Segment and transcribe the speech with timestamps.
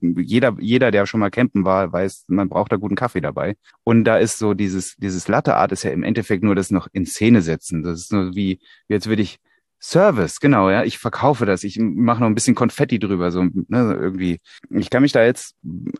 [0.00, 3.56] jeder, jeder, der schon mal campen war, weiß, man braucht da guten Kaffee dabei.
[3.84, 6.88] Und da ist so dieses, dieses Latte Art ist ja im Endeffekt nur das noch
[6.92, 7.82] in Szene setzen.
[7.82, 9.38] Das ist nur wie, jetzt würde ich
[9.82, 10.84] Service, genau, ja.
[10.84, 11.64] Ich verkaufe das.
[11.64, 14.40] Ich mache noch ein bisschen Konfetti drüber, so ne, irgendwie.
[14.68, 15.54] Ich kann mich da jetzt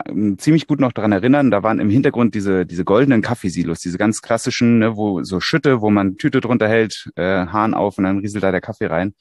[0.06, 1.50] ähm, ziemlich gut noch dran erinnern.
[1.50, 5.80] Da waren im Hintergrund diese diese goldenen Kaffeesilos, diese ganz klassischen, ne, wo so Schütte,
[5.80, 9.14] wo man Tüte drunter hält, äh, Hahn auf und dann rieselt da der Kaffee rein.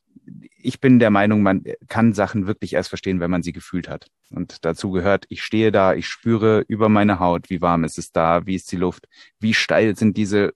[0.62, 4.08] Ich bin der Meinung, man kann Sachen wirklich erst verstehen, wenn man sie gefühlt hat.
[4.30, 8.12] Und dazu gehört, ich stehe da, ich spüre über meine Haut, wie warm ist es
[8.12, 9.08] da, wie ist die Luft,
[9.40, 10.54] wie steil sind diese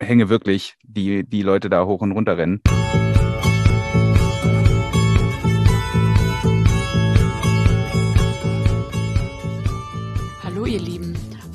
[0.00, 2.60] Hänge wirklich, die die Leute da hoch und runter rennen.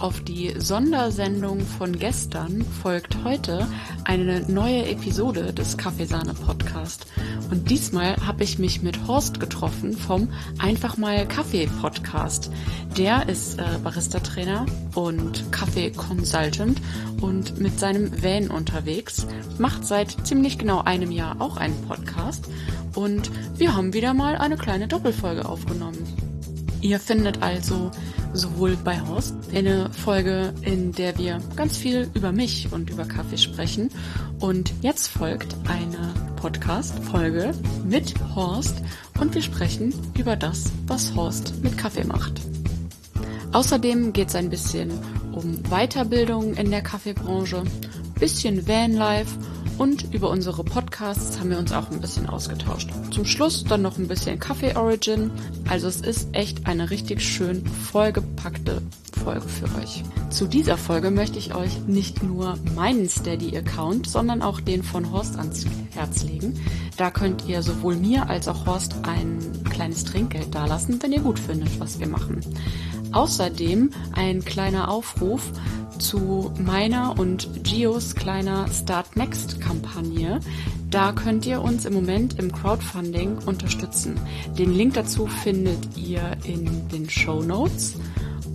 [0.10, 3.68] Auf die Sondersendung von gestern folgt heute
[4.06, 7.06] eine neue Episode des Kaffeesahne Podcast.
[7.52, 12.50] Und diesmal habe ich mich mit Horst getroffen vom Einfach mal Kaffee Podcast.
[12.98, 16.82] Der ist äh, Barista-Trainer und Kaffee-Consultant
[17.22, 19.28] und mit seinem Van unterwegs,
[19.60, 22.46] macht seit ziemlich genau einem Jahr auch einen Podcast
[22.96, 23.30] und
[23.60, 26.29] wir haben wieder mal eine kleine Doppelfolge aufgenommen.
[26.82, 27.92] Ihr findet also
[28.34, 33.38] sowohl bei Horst eine Folge, in der wir ganz viel über mich und über Kaffee
[33.38, 33.90] sprechen.
[34.40, 37.52] Und jetzt folgt eine Podcast-Folge
[37.84, 38.76] mit Horst
[39.20, 42.40] und wir sprechen über das, was Horst mit Kaffee macht.
[43.52, 44.92] Außerdem geht es ein bisschen
[45.34, 47.64] um Weiterbildung in der Kaffeebranche,
[48.20, 49.38] bisschen Vanlife
[49.80, 52.90] und über unsere Podcasts haben wir uns auch ein bisschen ausgetauscht.
[53.12, 55.32] Zum Schluss dann noch ein bisschen Kaffee Origin.
[55.70, 58.82] Also es ist echt eine richtig schön vollgepackte
[59.24, 60.04] Folge für euch.
[60.30, 65.38] Zu dieser Folge möchte ich euch nicht nur meinen Steady-Account, sondern auch den von Horst
[65.38, 66.60] ans Herz legen.
[66.98, 71.40] Da könnt ihr sowohl mir als auch Horst ein kleines Trinkgeld dalassen, wenn ihr gut
[71.40, 72.42] findet, was wir machen.
[73.12, 75.52] Außerdem ein kleiner Aufruf
[76.00, 80.40] zu meiner und Gios kleiner Start Next Kampagne.
[80.90, 84.20] Da könnt ihr uns im Moment im Crowdfunding unterstützen.
[84.58, 87.96] Den Link dazu findet ihr in den Show Notes.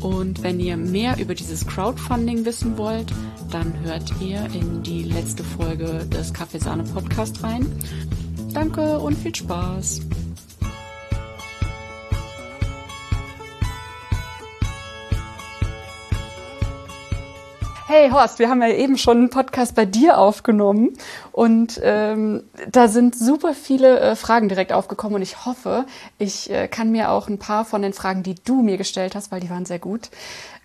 [0.00, 3.12] Und wenn ihr mehr über dieses Crowdfunding wissen wollt,
[3.50, 7.66] dann hört ihr in die letzte Folge des Kaffeesahne Podcast rein.
[8.52, 10.00] Danke und viel Spaß!
[17.96, 20.94] Hey Horst, wir haben ja eben schon einen Podcast bei dir aufgenommen
[21.30, 25.86] und ähm, da sind super viele äh, Fragen direkt aufgekommen und ich hoffe,
[26.18, 29.30] ich äh, kann mir auch ein paar von den Fragen, die du mir gestellt hast,
[29.30, 30.10] weil die waren sehr gut,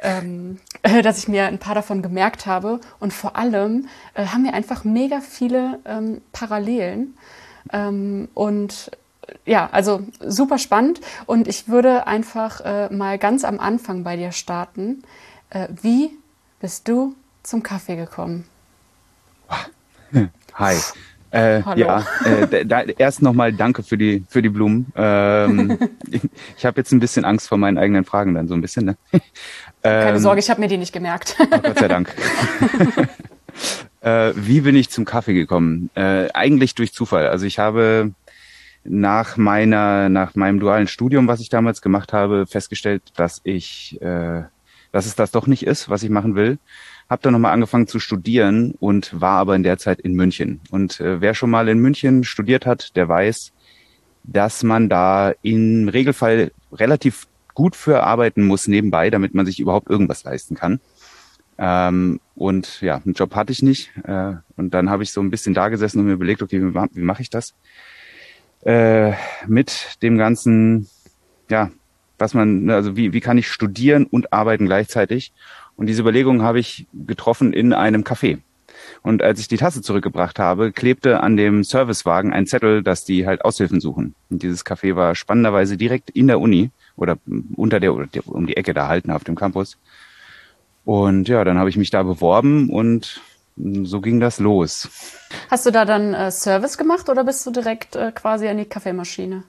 [0.02, 4.44] ähm, äh, dass ich mir ein paar davon gemerkt habe und vor allem äh, haben
[4.44, 7.16] wir einfach mega viele ähm, Parallelen
[7.72, 8.90] ähm, und
[9.46, 14.32] ja, also super spannend und ich würde einfach äh, mal ganz am Anfang bei dir
[14.32, 15.04] starten.
[15.52, 16.10] Äh, wie
[16.60, 17.16] bist du
[17.50, 18.46] zum Kaffee gekommen?
[20.54, 20.76] Hi.
[21.32, 21.80] Äh, Hallo.
[21.80, 24.92] Ja, äh, da, erst nochmal danke für die für die Blumen.
[24.96, 25.78] Ähm,
[26.10, 26.22] ich
[26.58, 28.86] ich habe jetzt ein bisschen Angst vor meinen eigenen Fragen dann so ein bisschen.
[28.86, 28.98] Ne?
[29.84, 31.36] Keine ähm, Sorge, ich habe mir die nicht gemerkt.
[31.40, 32.14] Oh, Gott sei Dank.
[34.02, 35.90] äh, wie bin ich zum Kaffee gekommen?
[35.96, 37.28] Äh, eigentlich durch Zufall.
[37.28, 38.12] Also ich habe
[38.84, 44.44] nach meiner nach meinem dualen Studium, was ich damals gemacht habe, festgestellt, dass ich äh,
[44.92, 46.58] dass es das doch nicht ist, was ich machen will.
[47.10, 50.62] Hab dann nochmal angefangen zu studieren und war aber in der Zeit in München.
[50.70, 53.52] Und äh, wer schon mal in München studiert hat, der weiß,
[54.24, 59.90] dass man da im Regelfall relativ gut für arbeiten muss nebenbei, damit man sich überhaupt
[59.90, 60.80] irgendwas leisten kann.
[61.58, 63.92] Ähm, und ja, einen Job hatte ich nicht.
[64.06, 66.74] Äh, und dann habe ich so ein bisschen da gesessen und mir überlegt, okay, wie,
[66.74, 67.54] wie mache ich das?
[68.62, 69.14] Äh,
[69.48, 70.88] mit dem ganzen,
[71.50, 71.72] ja,
[72.18, 75.34] was man, ne, also wie, wie kann ich studieren und arbeiten gleichzeitig?
[75.80, 78.40] Und diese Überlegung habe ich getroffen in einem Café.
[79.02, 83.26] Und als ich die Tasse zurückgebracht habe, klebte an dem Servicewagen ein Zettel, dass die
[83.26, 84.14] halt Aushilfen suchen.
[84.30, 87.18] Und dieses Café war spannenderweise direkt in der Uni oder
[87.56, 89.78] unter der, oder um die Ecke da halten auf dem Campus.
[90.84, 93.22] Und ja, dann habe ich mich da beworben und
[93.56, 94.90] so ging das los.
[95.50, 98.66] Hast du da dann äh, Service gemacht oder bist du direkt äh, quasi an die
[98.66, 99.44] Kaffeemaschine?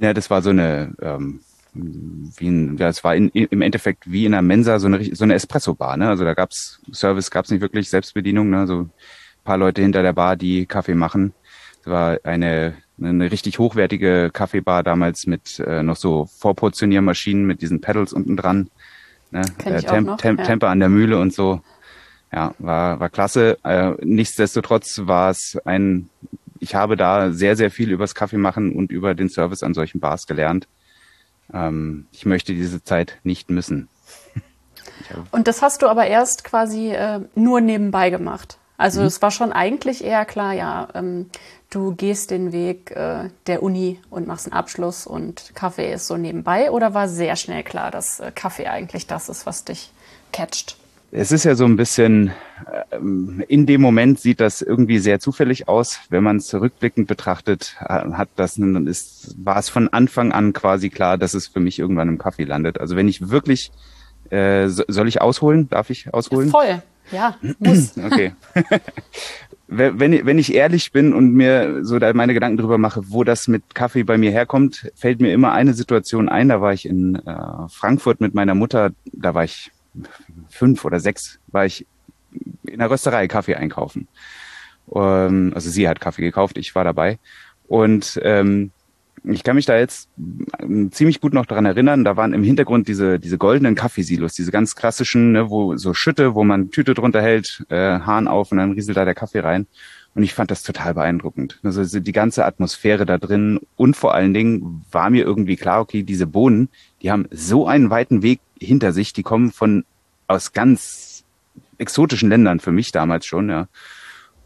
[0.00, 1.38] Ja, das war so eine ähm,
[1.76, 5.24] wie ein, ja, es war in, im Endeffekt wie in einer Mensa so eine, so
[5.24, 5.96] eine Espresso-Bar.
[5.96, 6.08] Ne?
[6.08, 8.50] Also da gab's Service, gab's nicht wirklich Selbstbedienung.
[8.50, 8.66] Ne?
[8.66, 8.90] So ein
[9.44, 11.34] paar Leute hinter der Bar, die Kaffee machen.
[11.80, 17.80] Es war eine, eine richtig hochwertige Kaffeebar damals mit äh, noch so Vorportioniermaschinen mit diesen
[17.80, 18.70] Pedals unten dran.
[19.30, 19.42] Ne?
[19.64, 20.46] Äh, Temp, Temp, ja.
[20.46, 21.60] Temper an der Mühle und so.
[22.32, 23.58] Ja, war, war klasse.
[23.64, 26.08] Äh, nichtsdestotrotz war es ein,
[26.58, 30.00] ich habe da sehr, sehr viel übers Kaffee machen und über den Service an solchen
[30.00, 30.66] Bars gelernt
[31.52, 33.88] Ähm, ich möchte diese Zeit nicht missen.
[35.30, 38.58] Und das hast du aber erst quasi äh, nur nebenbei gemacht.
[38.78, 39.06] Also mhm.
[39.06, 41.30] es war schon eigentlich eher klar, ja, ähm,
[41.70, 46.16] du gehst den Weg äh, der Uni und machst einen Abschluss und Kaffee ist so
[46.16, 49.92] nebenbei oder war sehr schnell klar, dass äh, Kaffee eigentlich das ist, was dich
[50.32, 50.76] catcht?
[51.18, 52.30] Es ist ja so ein bisschen,
[52.92, 56.00] ähm, in dem Moment sieht das irgendwie sehr zufällig aus.
[56.10, 61.16] Wenn man es zurückblickend betrachtet, hat das, ist, war es von Anfang an quasi klar,
[61.16, 62.78] dass es für mich irgendwann im Kaffee landet.
[62.78, 63.72] Also wenn ich wirklich,
[64.28, 65.70] äh, soll ich ausholen?
[65.70, 66.50] Darf ich ausholen?
[66.50, 66.82] Voll.
[67.10, 67.96] Ja, muss.
[68.04, 68.32] Okay.
[69.68, 73.74] wenn, wenn ich ehrlich bin und mir so meine Gedanken drüber mache, wo das mit
[73.74, 76.50] Kaffee bei mir herkommt, fällt mir immer eine Situation ein.
[76.50, 78.90] Da war ich in äh, Frankfurt mit meiner Mutter.
[79.14, 79.70] Da war ich
[80.48, 81.86] fünf oder sechs, war ich
[82.66, 84.08] in der Rösterei Kaffee einkaufen.
[84.94, 87.18] Ähm, also sie hat Kaffee gekauft, ich war dabei.
[87.68, 88.70] Und ähm,
[89.24, 90.08] ich kann mich da jetzt
[90.60, 94.52] ähm, ziemlich gut noch daran erinnern, da waren im Hintergrund diese, diese goldenen Kaffeesilos, diese
[94.52, 98.58] ganz klassischen, ne, wo so Schütte, wo man Tüte drunter hält, äh, Hahn auf und
[98.58, 99.66] dann rieselt da der Kaffee rein.
[100.16, 101.60] Und ich fand das total beeindruckend.
[101.62, 106.04] Also die ganze Atmosphäre da drin und vor allen Dingen war mir irgendwie klar, okay,
[106.04, 106.70] diese Bohnen,
[107.02, 109.84] die haben so einen weiten Weg hinter sich, die kommen von
[110.26, 111.22] aus ganz
[111.76, 113.68] exotischen Ländern für mich damals schon, ja.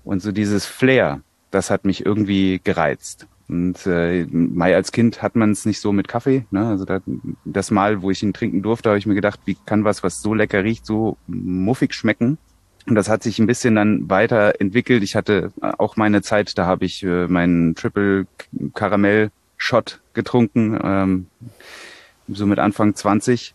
[0.03, 1.21] Und so dieses Flair,
[1.53, 3.29] das hat mich irgendwie gereizt.
[3.49, 6.47] Und äh, Mai als Kind hat man es nicht so mit Kaffee.
[6.51, 6.67] Ne?
[6.67, 6.99] Also da,
[7.45, 10.21] das Mal, wo ich ihn trinken durfte, habe ich mir gedacht, wie kann was, was
[10.21, 12.39] so lecker riecht, so muffig schmecken?
[12.87, 15.03] Und das hat sich ein bisschen dann weiterentwickelt.
[15.03, 18.27] Ich hatte auch meine Zeit, da habe ich äh, meinen Triple
[18.75, 21.27] Karamell Shot getrunken, ähm,
[22.29, 23.55] so mit Anfang 20.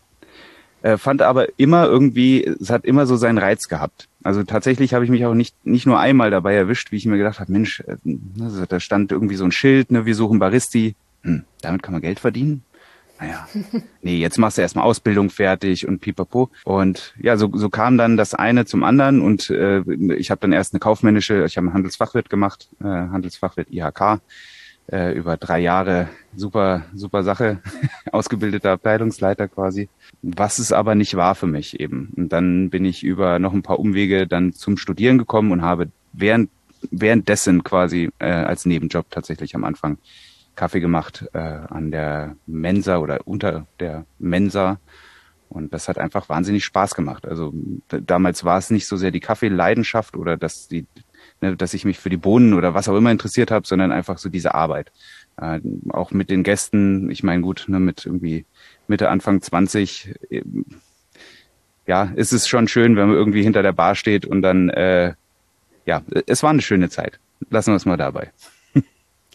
[0.82, 4.08] Äh, fand aber immer irgendwie, es hat immer so seinen Reiz gehabt.
[4.22, 7.16] Also tatsächlich habe ich mich auch nicht, nicht nur einmal dabei erwischt, wie ich mir
[7.16, 7.96] gedacht habe, Mensch, äh,
[8.40, 10.94] also da stand irgendwie so ein Schild, ne, wir suchen Baristi.
[11.22, 12.62] Hm, damit kann man Geld verdienen?
[13.18, 13.48] Naja,
[14.02, 16.50] nee, jetzt machst du erstmal Ausbildung fertig und pipapo.
[16.64, 19.80] Und ja, so, so kam dann das eine zum anderen und äh,
[20.14, 24.20] ich habe dann erst eine kaufmännische, ich habe einen Handelsfachwirt gemacht, äh, Handelsfachwirt IHK,
[24.92, 27.60] äh, über drei Jahre super, super Sache,
[28.12, 29.88] ausgebildeter Abteilungsleiter quasi,
[30.22, 32.12] was es aber nicht war für mich eben.
[32.16, 35.88] Und dann bin ich über noch ein paar Umwege dann zum Studieren gekommen und habe
[36.12, 36.50] während,
[36.90, 39.98] währenddessen quasi äh, als Nebenjob tatsächlich am Anfang
[40.56, 44.78] Kaffee gemacht äh, an der Mensa oder unter der Mensa.
[45.48, 47.26] Und das hat einfach wahnsinnig Spaß gemacht.
[47.26, 47.52] Also
[47.88, 50.86] damals war es nicht so sehr die Kaffeeleidenschaft oder dass die
[51.40, 54.18] ne, dass ich mich für die Bohnen oder was auch immer interessiert habe, sondern einfach
[54.18, 54.92] so diese Arbeit.
[55.40, 55.60] Äh,
[55.90, 58.46] auch mit den Gästen, ich meine gut, ne, mit irgendwie
[58.88, 60.42] Mitte, Anfang 20, äh,
[61.86, 65.14] ja, ist es schon schön, wenn man irgendwie hinter der Bar steht und dann, äh,
[65.84, 67.20] ja, es war eine schöne Zeit.
[67.50, 68.32] Lassen wir es mal dabei.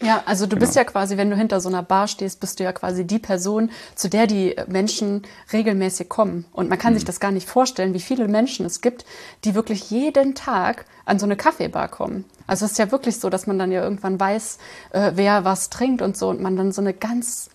[0.01, 0.61] Ja, also du genau.
[0.61, 3.19] bist ja quasi, wenn du hinter so einer Bar stehst, bist du ja quasi die
[3.19, 6.45] Person, zu der die Menschen regelmäßig kommen.
[6.51, 6.97] Und man kann mhm.
[6.97, 9.05] sich das gar nicht vorstellen, wie viele Menschen es gibt,
[9.43, 12.25] die wirklich jeden Tag an so eine Kaffeebar kommen.
[12.47, 14.57] Also es ist ja wirklich so, dass man dann ja irgendwann weiß,
[14.91, 17.49] äh, wer was trinkt und so und man dann so eine ganz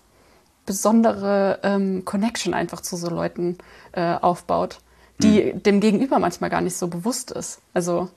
[0.65, 3.57] besondere ähm, Connection einfach zu so Leuten
[3.93, 4.79] äh, aufbaut,
[5.19, 5.63] die mhm.
[5.63, 7.59] dem Gegenüber manchmal gar nicht so bewusst ist.
[7.73, 8.09] Also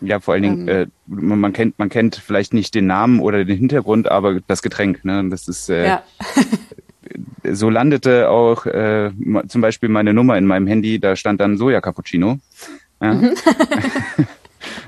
[0.00, 3.44] ja, vor allen Dingen, ähm, äh, man, kennt, man kennt vielleicht nicht den Namen oder
[3.44, 5.28] den Hintergrund, aber das Getränk, ne?
[5.28, 6.02] Das ist äh, ja.
[7.52, 9.10] so landete auch äh,
[9.48, 12.38] zum Beispiel meine Nummer in meinem Handy, da stand dann Soja Cappuccino.
[13.00, 13.14] Ja.
[13.14, 13.34] Mhm.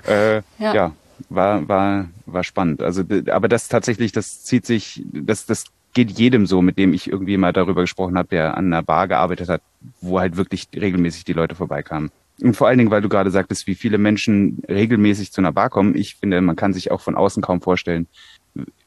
[0.08, 0.74] äh, ja.
[0.74, 0.92] ja.
[1.28, 2.82] war, war, war spannend.
[2.82, 7.10] Also, aber das tatsächlich, das zieht sich, das, das geht jedem so, mit dem ich
[7.10, 9.62] irgendwie mal darüber gesprochen habe, der an einer Bar gearbeitet hat,
[10.00, 12.10] wo halt wirklich regelmäßig die Leute vorbeikamen.
[12.40, 15.70] Und vor allen Dingen, weil du gerade sagtest, wie viele Menschen regelmäßig zu einer Bar
[15.70, 15.96] kommen.
[15.96, 18.06] Ich finde, man kann sich auch von außen kaum vorstellen,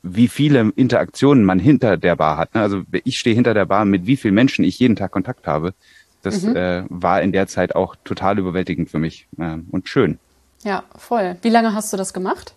[0.04, 2.54] wie viele Interaktionen man hinter der Bar hat.
[2.56, 2.62] Ne?
[2.62, 5.74] Also ich stehe hinter der Bar, mit wie vielen Menschen ich jeden Tag Kontakt habe.
[6.22, 6.56] Das mhm.
[6.56, 10.20] äh, war in der Zeit auch total überwältigend für mich äh, und schön.
[10.64, 11.38] Ja, voll.
[11.42, 12.54] Wie lange hast du das gemacht?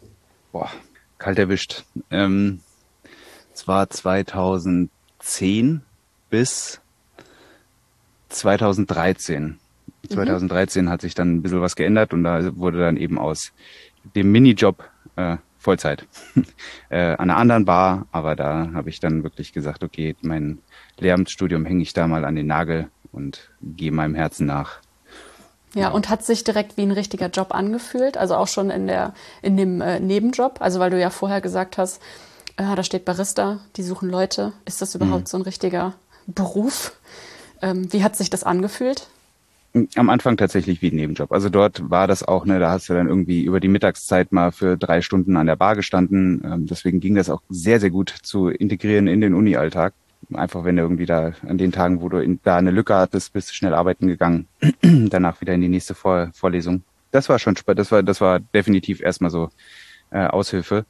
[0.51, 0.71] Boah,
[1.19, 1.85] kalt erwischt.
[2.11, 2.61] Ähm,
[3.55, 5.83] es war 2010
[6.31, 6.81] bis
[8.31, 9.59] 2013.
[10.09, 10.89] 2013 mhm.
[10.91, 13.53] hat sich dann ein bisschen was geändert und da wurde dann eben aus
[14.17, 16.07] dem Minijob äh, Vollzeit
[16.91, 20.59] äh, an einer anderen Bar, aber da habe ich dann wirklich gesagt, okay, mein
[20.99, 24.79] Lehramtsstudium hänge ich da mal an den Nagel und gehe meinem Herzen nach.
[25.75, 29.15] Ja, und hat sich direkt wie ein richtiger Job angefühlt, also auch schon in der
[29.41, 32.03] in dem äh, Nebenjob, also weil du ja vorher gesagt hast,
[32.57, 34.53] äh, da steht Barista, die suchen Leute.
[34.67, 35.27] Ist das überhaupt mhm.
[35.27, 35.95] so ein richtiger
[36.27, 36.93] Beruf?
[37.63, 39.07] Ähm, wie hat sich das angefühlt?
[39.97, 41.33] Am Anfang tatsächlich wie ein Nebenjob.
[41.33, 44.53] Also dort war das auch, ne, da hast du dann irgendwie über die Mittagszeit mal
[44.53, 46.43] für drei Stunden an der Bar gestanden.
[46.45, 49.95] Ähm, deswegen ging das auch sehr, sehr gut zu integrieren in den Uni-Alltag.
[50.35, 53.33] einfach wenn du irgendwie da an den Tagen, wo du in, da eine Lücke hattest,
[53.33, 54.47] bist du schnell arbeiten gegangen,
[54.83, 56.83] danach wieder in die nächste Vor Vorlesung.
[57.11, 59.51] Das war schon spannend, das war, das war definitiv erstmal so
[60.11, 60.85] äh, Aushilfe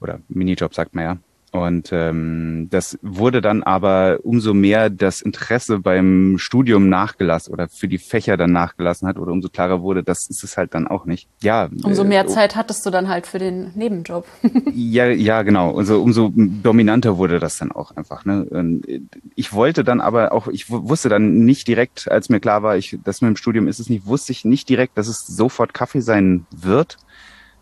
[0.00, 1.18] oder Minijob, sagt man ja.
[1.52, 7.88] Und ähm, das wurde dann aber umso mehr das Interesse beim Studium nachgelassen oder für
[7.88, 11.06] die Fächer dann nachgelassen hat oder umso klarer wurde, das ist es halt dann auch
[11.06, 11.28] nicht.
[11.42, 11.68] Ja.
[11.82, 14.26] Umso mehr äh, Zeit hattest du dann halt für den Nebenjob.
[14.74, 15.76] ja, ja, genau.
[15.76, 18.24] Also umso dominanter wurde das dann auch einfach.
[18.24, 18.44] Ne?
[18.44, 18.86] Und
[19.34, 22.98] ich wollte dann aber auch, ich wusste dann nicht direkt, als mir klar war, ich,
[23.04, 26.00] das mit dem Studium ist es nicht, wusste ich nicht direkt, dass es sofort Kaffee
[26.00, 26.98] sein wird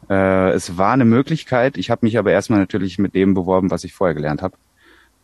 [0.09, 1.77] äh, es war eine Möglichkeit.
[1.77, 4.57] Ich habe mich aber erstmal natürlich mit dem beworben, was ich vorher gelernt habe.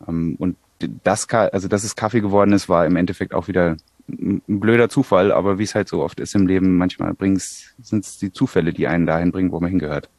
[0.07, 0.57] Ähm, und
[1.03, 3.77] das, also dass es Kaffee geworden ist, war im Endeffekt auch wieder
[4.09, 8.17] ein blöder Zufall, aber wie es halt so oft ist im Leben, manchmal sind es
[8.17, 10.09] die Zufälle, die einen dahin bringen, wo man hingehört.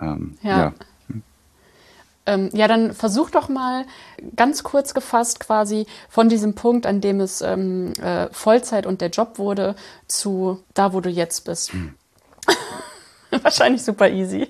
[0.00, 0.58] Ähm, ja.
[0.58, 0.72] Ja.
[2.26, 3.84] Ähm, ja, dann versuch doch mal
[4.34, 9.10] ganz kurz gefasst quasi von diesem Punkt, an dem es ähm, äh, Vollzeit und der
[9.10, 9.76] Job wurde,
[10.08, 11.74] zu da, wo du jetzt bist.
[13.42, 14.48] Wahrscheinlich super easy.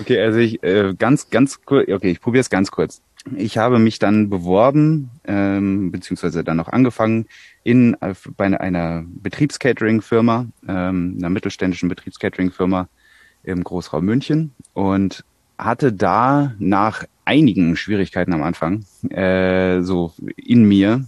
[0.00, 3.02] Okay, also ich äh, ganz, ganz kurz, okay, ich probiere es ganz kurz.
[3.36, 7.26] Ich habe mich dann beworben, ähm, beziehungsweise dann noch angefangen
[7.64, 7.96] in
[8.36, 12.88] bei einer Betriebscatering-Firma, ähm, einer mittelständischen Betriebscatering-Firma
[13.42, 15.24] im Großraum München und
[15.58, 21.04] hatte da nach einigen Schwierigkeiten am Anfang, äh, so in mir,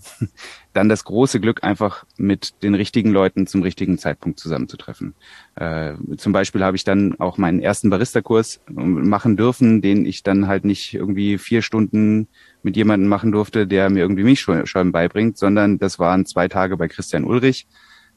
[0.72, 5.14] dann das große Glück, einfach mit den richtigen Leuten zum richtigen Zeitpunkt zusammenzutreffen.
[5.54, 10.46] Äh, zum Beispiel habe ich dann auch meinen ersten Barista-Kurs machen dürfen, den ich dann
[10.46, 12.28] halt nicht irgendwie vier Stunden
[12.62, 16.88] mit jemandem machen durfte, der mir irgendwie Milchschäumen beibringt, sondern das waren zwei Tage bei
[16.88, 17.66] Christian Ulrich,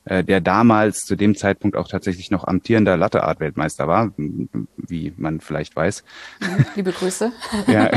[0.06, 5.76] äh, der damals zu dem Zeitpunkt auch tatsächlich noch amtierender Latte-Art-Weltmeister war, wie man vielleicht
[5.76, 6.04] weiß.
[6.76, 7.32] Liebe Grüße.
[7.68, 7.90] ja.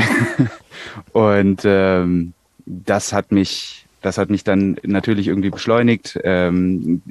[1.13, 2.33] Und ähm,
[2.65, 6.19] das hat mich, das hat mich dann natürlich irgendwie beschleunigt.
[6.23, 7.01] Ähm,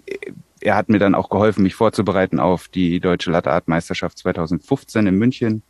[0.61, 5.63] er hat mir dann auch geholfen, mich vorzubereiten auf die deutsche Latte-Art-Meisterschaft 2015 in München.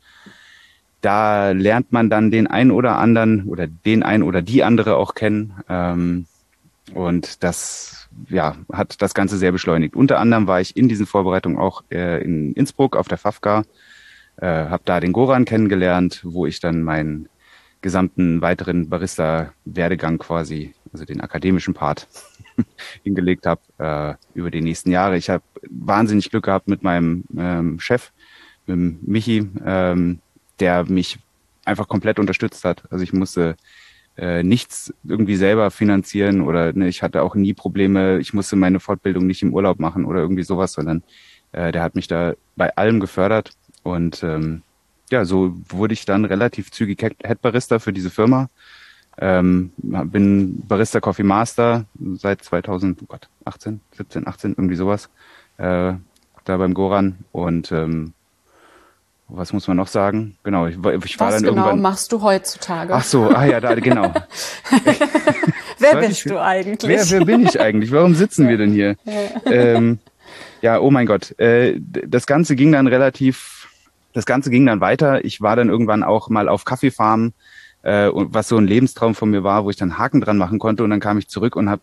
[1.01, 5.15] Da lernt man dann den ein oder anderen oder den ein oder die andere auch
[5.15, 5.55] kennen.
[5.69, 6.27] Ähm,
[6.95, 9.95] und das ja, hat das Ganze sehr beschleunigt.
[9.95, 13.65] Unter anderem war ich in diesen Vorbereitungen auch äh, in Innsbruck auf der FAFKA,
[14.37, 17.29] äh, habe da den Goran kennengelernt, wo ich dann meinen
[17.81, 22.09] gesamten weiteren Barista-Werdegang quasi, also den akademischen Part,
[23.05, 25.17] hingelegt habe äh, über die nächsten Jahre.
[25.17, 28.13] Ich habe wahnsinnig Glück gehabt mit meinem ähm, Chef,
[28.67, 30.21] mit Michi, ähm,
[30.61, 31.19] der mich
[31.65, 32.83] einfach komplett unterstützt hat.
[32.91, 33.57] Also ich musste
[34.17, 38.81] äh, nichts irgendwie selber finanzieren oder ne, ich hatte auch nie Probleme, ich musste meine
[38.81, 41.03] Fortbildung nicht im Urlaub machen oder irgendwie sowas, sondern
[41.53, 43.53] äh, der hat mich da bei allem gefördert
[43.83, 44.63] und ähm,
[45.11, 47.39] ja, so wurde ich dann relativ zügig Head
[47.83, 48.51] für diese Firma.
[49.21, 55.11] Ähm, bin Barista Coffee Master seit 2018, 17, 18, irgendwie sowas,
[55.57, 55.95] äh,
[56.45, 58.15] da beim Goran und ähm,
[59.29, 60.39] was muss man noch sagen?
[60.43, 61.83] Genau, ich, ich war Was dann genau irgendwann.
[61.83, 62.95] machst du heutzutage?
[62.95, 64.15] Ach so, ah ja, da genau.
[65.79, 66.89] wer bist ich, du eigentlich?
[66.89, 67.93] Wer, wer bin ich eigentlich?
[67.93, 68.97] Warum sitzen wir denn hier?
[69.45, 69.99] ähm,
[70.63, 71.39] ja, oh mein Gott.
[71.39, 73.69] Äh, das Ganze ging dann relativ,
[74.15, 75.25] das Ganze ging dann weiter.
[75.25, 77.35] Ich war dann irgendwann auch mal auf Kaffeefarmen,
[77.83, 80.85] äh, was so ein Lebenstraum von mir war, wo ich dann Haken dran machen konnte.
[80.85, 81.83] Und dann kam ich zurück und habe,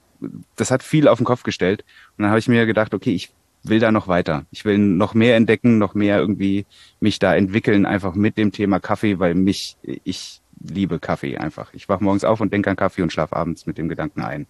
[0.56, 1.84] das hat viel auf den Kopf gestellt.
[2.18, 3.32] Und dann habe ich mir gedacht, okay, ich
[3.64, 4.46] will da noch weiter.
[4.52, 6.66] Ich will noch mehr entdecken, noch mehr irgendwie
[7.00, 11.74] mich da entwickeln, einfach mit dem Thema Kaffee, weil mich, ich liebe Kaffee einfach.
[11.74, 14.48] Ich wach morgens auf und denke an Kaffee und schlafe abends mit dem Gedanken ein.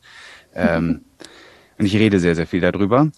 [0.53, 1.01] Ähm,
[1.77, 3.09] und ich rede sehr, sehr viel darüber.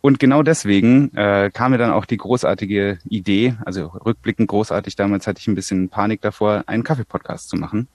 [0.00, 5.26] Und genau deswegen äh, kam mir dann auch die großartige Idee, also rückblickend großartig, damals
[5.26, 7.88] hatte ich ein bisschen Panik davor, einen Kaffee-Podcast zu machen.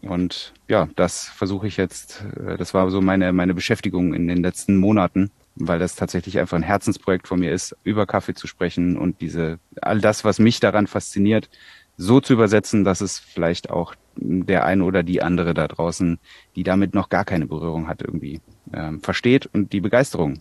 [0.00, 4.42] Und ja, das versuche ich jetzt, äh, das war so meine, meine Beschäftigung in den
[4.42, 8.96] letzten Monaten, weil das tatsächlich einfach ein Herzensprojekt von mir ist, über Kaffee zu sprechen
[8.96, 11.50] und diese, all das, was mich daran fasziniert,
[11.98, 16.18] so zu übersetzen, dass es vielleicht auch der eine oder die andere da draußen,
[16.56, 18.40] die damit noch gar keine Berührung hat, irgendwie
[18.72, 20.40] ähm, versteht und die Begeisterung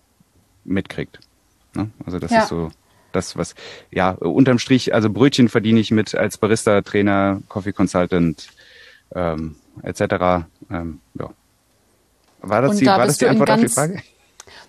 [0.64, 1.20] mitkriegt.
[1.76, 1.90] Ne?
[2.06, 2.44] Also das ja.
[2.44, 2.72] ist so
[3.12, 3.56] das, was,
[3.92, 8.50] ja, unterm Strich, also Brötchen verdiene ich mit als Barista, Trainer, Coffee Consultant,
[9.16, 10.46] ähm, etc.
[10.70, 11.30] Ähm, ja.
[12.42, 14.02] War das, die, da war das die Antwort auf die Frage?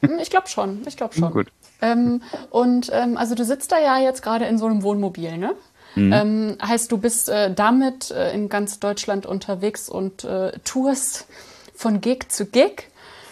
[0.02, 1.30] Hm, ich glaube schon, ich glaube schon.
[1.32, 1.48] Gut.
[1.82, 5.54] Ähm, und ähm, also du sitzt da ja jetzt gerade in so einem Wohnmobil, ne?
[5.94, 6.12] Mhm.
[6.12, 11.26] Ähm, heißt, du bist äh, damit äh, in ganz Deutschland unterwegs und äh, tourst
[11.74, 12.88] von Gig zu Gig?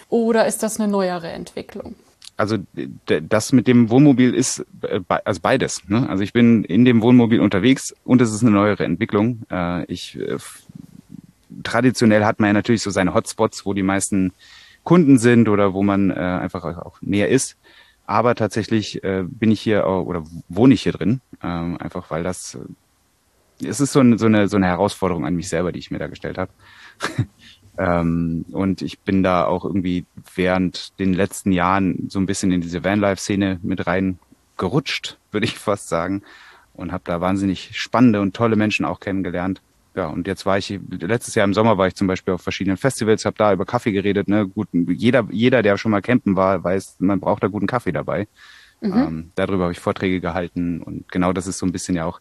[0.08, 1.94] Oder ist das eine neuere Entwicklung?
[2.38, 2.56] Also
[3.04, 5.86] das mit dem Wohnmobil ist äh, also beides.
[5.88, 6.08] Ne?
[6.08, 9.42] Also ich bin in dem Wohnmobil unterwegs und es ist eine neuere Entwicklung.
[9.50, 10.38] Äh, ich äh,
[11.64, 14.32] traditionell hat man ja natürlich so seine Hotspots, wo die meisten
[14.84, 17.58] Kunden sind oder wo man einfach auch näher ist.
[18.06, 22.58] Aber tatsächlich bin ich hier oder wohne ich hier drin, ähm, einfach weil das
[23.62, 25.98] es ist so, ein, so, eine, so eine Herausforderung an mich selber, die ich mir
[25.98, 26.52] da gestellt habe.
[27.78, 30.04] ähm, und ich bin da auch irgendwie
[30.34, 34.18] während den letzten Jahren so ein bisschen in diese Vanlife-Szene mit rein
[34.56, 36.22] gerutscht, würde ich fast sagen.
[36.74, 39.60] Und habe da wahnsinnig spannende und tolle Menschen auch kennengelernt
[39.98, 42.76] ja, und jetzt war ich, letztes Jahr im Sommer war ich zum Beispiel auf verschiedenen
[42.76, 44.28] Festivals, habe da über Kaffee geredet.
[44.28, 44.46] Ne?
[44.46, 48.28] Gut, jeder, jeder, der schon mal campen war, weiß, man braucht da guten Kaffee dabei.
[48.80, 48.92] Mhm.
[48.92, 52.20] Ähm, darüber habe ich Vorträge gehalten und genau das ist so ein bisschen ja auch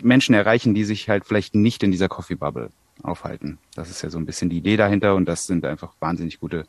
[0.00, 2.70] Menschen erreichen, die sich halt vielleicht nicht in dieser Coffee Bubble
[3.02, 3.58] aufhalten.
[3.74, 6.66] Das ist ja so ein bisschen die Idee dahinter und das sind einfach wahnsinnig gute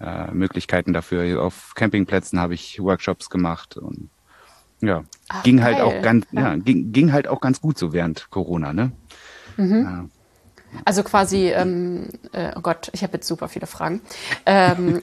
[0.00, 1.42] äh, Möglichkeiten dafür.
[1.42, 4.10] Auf Campingplätzen habe ich Workshops gemacht und
[4.80, 5.84] ja, Ach, ging halt geil.
[5.84, 8.92] auch ganz, ja, ja ging, ging halt auch ganz gut so während Corona, ne?
[9.56, 9.82] Mhm.
[9.82, 10.04] Ja.
[10.84, 14.02] Also quasi, ähm, äh, oh Gott, ich habe jetzt super viele Fragen.
[14.44, 15.00] Ähm,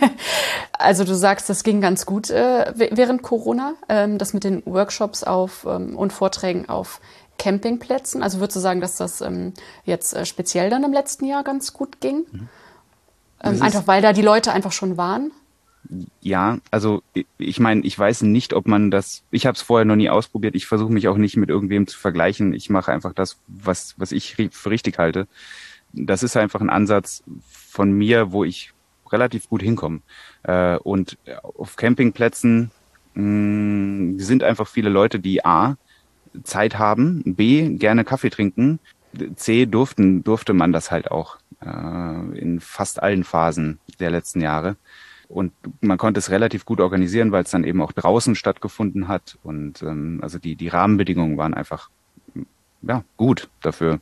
[0.72, 5.22] also du sagst, das ging ganz gut äh, während Corona, ähm, das mit den Workshops
[5.22, 7.00] auf ähm, und Vorträgen auf
[7.38, 8.22] Campingplätzen.
[8.22, 9.54] Also würdest du sagen, dass das ähm,
[9.84, 12.26] jetzt äh, speziell dann im letzten Jahr ganz gut ging?
[12.30, 12.48] Mhm.
[13.42, 15.30] Ähm, einfach weil da die Leute einfach schon waren?
[16.20, 17.02] ja, also
[17.38, 19.22] ich meine, ich weiß nicht, ob man das.
[19.30, 20.54] Ich habe es vorher noch nie ausprobiert.
[20.54, 22.52] Ich versuche mich auch nicht mit irgendwem zu vergleichen.
[22.52, 25.26] Ich mache einfach das, was was ich für richtig halte.
[25.92, 28.72] Das ist einfach ein Ansatz von mir, wo ich
[29.10, 30.00] relativ gut hinkomme.
[30.42, 32.70] Äh, und auf Campingplätzen
[33.14, 35.76] mh, sind einfach viele Leute, die a
[36.42, 38.78] Zeit haben, b gerne Kaffee trinken,
[39.36, 44.76] c durften durfte man das halt auch äh, in fast allen Phasen der letzten Jahre.
[45.28, 49.38] Und man konnte es relativ gut organisieren, weil es dann eben auch draußen stattgefunden hat.
[49.42, 51.90] Und ähm, also die, die Rahmenbedingungen waren einfach
[52.82, 54.00] ja, gut dafür.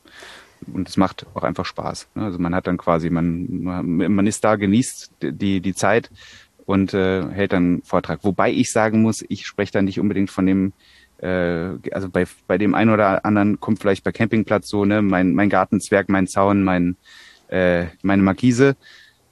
[0.71, 2.07] Und es macht auch einfach Spaß.
[2.15, 6.09] Also man hat dann quasi, man, man ist da, genießt die, die Zeit
[6.65, 8.23] und äh, hält dann Vortrag.
[8.23, 10.73] Wobei ich sagen muss, ich spreche da nicht unbedingt von dem,
[11.19, 15.33] äh, also bei, bei dem einen oder anderen kommt vielleicht bei Campingplatz so, ne, mein,
[15.33, 16.95] mein Gartenzwerg, mein Zaun, mein,
[17.47, 18.75] äh, meine Markise.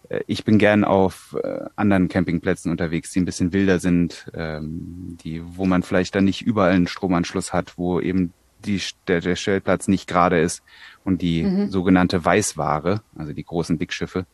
[0.10, 5.18] Äh, ich bin gern auf äh, anderen Campingplätzen unterwegs, die ein bisschen wilder sind, ähm,
[5.24, 8.34] die, wo man vielleicht dann nicht überall einen Stromanschluss hat, wo eben
[8.66, 10.64] die, der, der Stellplatz nicht gerade ist
[11.04, 11.70] und die mhm.
[11.70, 14.26] sogenannte Weißware, also die großen Dickschiffe.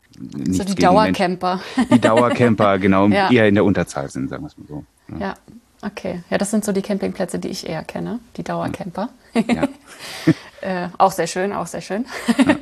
[0.49, 1.61] So die Dauercamper.
[1.93, 3.29] Die Dauercamper, genau, ja.
[3.29, 4.85] eher in der Unterzahl sind, sagen wir es mal so.
[5.09, 5.19] Ja.
[5.19, 5.33] ja.
[5.83, 9.09] Okay, ja, das sind so die Campingplätze, die ich eher kenne, die Dauercamper.
[9.33, 9.67] Ja.
[10.61, 12.05] äh, auch sehr schön, auch sehr schön.
[12.37, 12.55] Ja,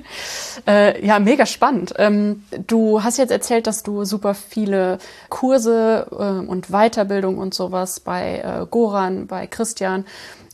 [0.74, 1.94] äh, ja mega spannend.
[1.98, 8.00] Ähm, du hast jetzt erzählt, dass du super viele Kurse äh, und Weiterbildung und sowas
[8.00, 10.06] bei äh, Goran, bei Christian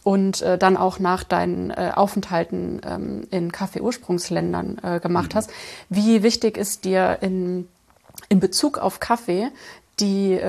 [0.04, 5.38] und äh, dann auch nach deinen äh, Aufenthalten ähm, in Kaffee-Ursprungsländern gemacht mhm.
[5.38, 5.52] hast.
[5.90, 7.68] Wie wichtig ist dir in,
[8.30, 9.50] in Bezug auf Kaffee
[10.00, 10.40] die,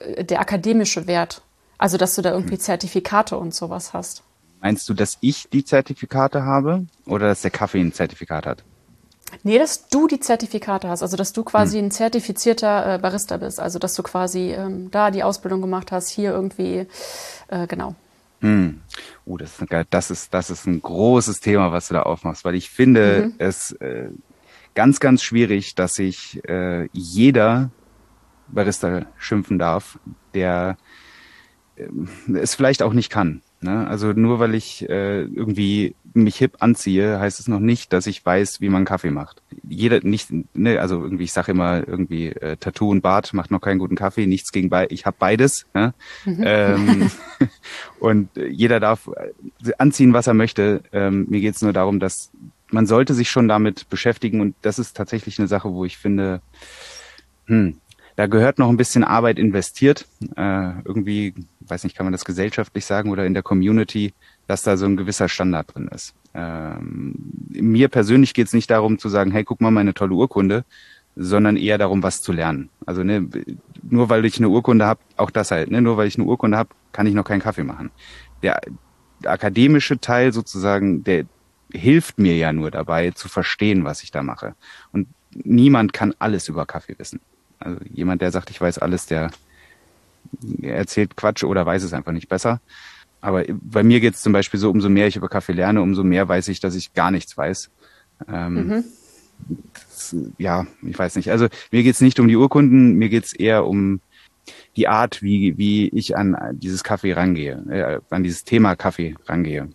[0.00, 1.42] der akademische Wert?
[1.78, 2.60] Also, dass du da irgendwie hm.
[2.60, 4.22] Zertifikate und sowas hast.
[4.60, 8.62] Meinst du, dass ich die Zertifikate habe oder dass der Kaffee ein Zertifikat hat?
[9.42, 11.86] Nee, dass du die Zertifikate hast, also dass du quasi hm.
[11.86, 16.08] ein zertifizierter äh, Barista bist, also dass du quasi ähm, da die Ausbildung gemacht hast,
[16.08, 16.86] hier irgendwie,
[17.48, 17.94] äh, genau.
[18.40, 18.80] Hm.
[19.26, 22.54] Uh, das ist, das, ist, das ist ein großes Thema, was du da aufmachst, weil
[22.54, 23.34] ich finde mhm.
[23.38, 24.08] es äh,
[24.74, 27.70] ganz, ganz schwierig, dass sich äh, jeder
[28.52, 29.98] Barista schimpfen darf,
[30.34, 30.76] der
[31.76, 31.88] äh,
[32.34, 33.42] es vielleicht auch nicht kann.
[33.62, 33.86] Ne?
[33.86, 38.24] Also nur weil ich äh, irgendwie mich hip anziehe, heißt es noch nicht, dass ich
[38.24, 39.42] weiß, wie man Kaffee macht.
[39.68, 43.60] Jeder nicht, ne, also irgendwie, ich sage immer irgendwie äh, Tattoo und Bart macht noch
[43.60, 45.66] keinen guten Kaffee, nichts gegen bei, ich habe beides.
[45.74, 45.92] Ne?
[46.24, 46.42] Mhm.
[46.44, 47.10] Ähm,
[48.00, 50.82] und jeder darf äh, anziehen, was er möchte.
[50.92, 52.30] Ähm, mir geht's nur darum, dass
[52.70, 56.40] man sollte sich schon damit beschäftigen und das ist tatsächlich eine Sache, wo ich finde,
[57.46, 57.76] hm,
[58.20, 60.06] da gehört noch ein bisschen Arbeit investiert.
[60.36, 64.12] Äh, irgendwie, weiß nicht, kann man das gesellschaftlich sagen oder in der Community,
[64.46, 66.12] dass da so ein gewisser Standard drin ist.
[66.34, 67.14] Ähm,
[67.48, 70.66] mir persönlich geht es nicht darum zu sagen, hey, guck mal meine tolle Urkunde,
[71.16, 72.68] sondern eher darum, was zu lernen.
[72.84, 73.26] Also ne,
[73.88, 76.58] nur weil ich eine Urkunde habe, auch das halt, ne, nur weil ich eine Urkunde
[76.58, 77.90] habe, kann ich noch keinen Kaffee machen.
[78.42, 78.60] Der,
[79.24, 81.24] der akademische Teil sozusagen, der
[81.72, 84.56] hilft mir ja nur dabei zu verstehen, was ich da mache.
[84.92, 87.20] Und niemand kann alles über Kaffee wissen.
[87.60, 89.30] Also jemand, der sagt, ich weiß alles, der
[90.62, 92.60] erzählt Quatsch oder weiß es einfach nicht besser.
[93.20, 96.02] Aber bei mir geht es zum Beispiel so, umso mehr ich über Kaffee lerne, umso
[96.02, 97.70] mehr weiß ich, dass ich gar nichts weiß.
[98.28, 98.84] Ähm, mhm.
[99.74, 101.30] das, ja, ich weiß nicht.
[101.30, 104.00] Also mir geht es nicht um die Urkunden, mir geht es eher um
[104.76, 109.68] die Art, wie, wie ich an dieses Kaffee rangehe, äh, an dieses Thema Kaffee rangehe.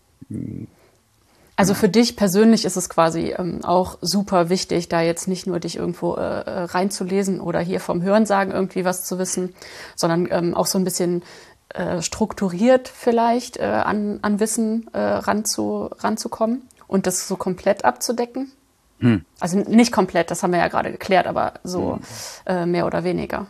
[1.58, 5.60] Also für dich persönlich ist es quasi ähm, auch super wichtig, da jetzt nicht nur
[5.60, 9.56] dich irgendwo äh, äh reinzulesen oder hier vom Hörensagen irgendwie was zu wissen,
[9.96, 11.24] sondern ähm, auch so ein bisschen
[11.70, 18.52] äh, strukturiert vielleicht äh, an, an Wissen äh, ranzu, ranzukommen und das so komplett abzudecken.
[19.00, 19.26] Hm.
[19.40, 22.02] Also nicht komplett, das haben wir ja gerade geklärt, aber so hm.
[22.46, 23.48] äh, mehr oder weniger.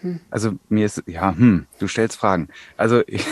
[0.00, 0.20] Hm.
[0.30, 2.48] Also mir ist, ja, hm, du stellst Fragen.
[2.76, 3.24] Also ich,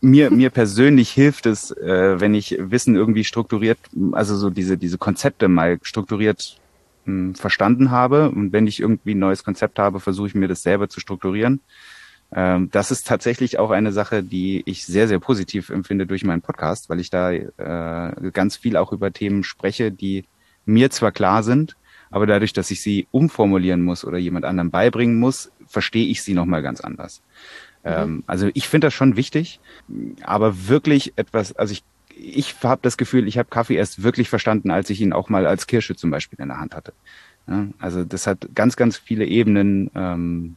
[0.00, 3.78] mir, mir persönlich hilft es, äh, wenn ich Wissen irgendwie strukturiert,
[4.12, 6.58] also so diese, diese Konzepte mal strukturiert
[7.04, 8.30] mh, hm, verstanden habe.
[8.30, 11.60] Und wenn ich irgendwie ein neues Konzept habe, versuche ich mir das selber zu strukturieren.
[12.32, 16.42] Ähm, das ist tatsächlich auch eine Sache, die ich sehr, sehr positiv empfinde durch meinen
[16.42, 20.24] Podcast, weil ich da äh, ganz viel auch über Themen spreche, die
[20.64, 21.76] mir zwar klar sind,
[22.10, 26.34] aber dadurch, dass ich sie umformulieren muss oder jemand anderem beibringen muss, verstehe ich sie
[26.34, 27.22] nochmal ganz anders.
[27.86, 27.92] Mhm.
[27.92, 29.60] Ähm, also ich finde das schon wichtig,
[30.22, 31.84] aber wirklich etwas, also ich
[32.18, 35.46] ich habe das Gefühl, ich habe Kaffee erst wirklich verstanden, als ich ihn auch mal
[35.46, 36.94] als Kirsche zum Beispiel in der Hand hatte.
[37.46, 39.90] Ja, also das hat ganz, ganz viele Ebenen.
[39.94, 40.56] Ähm,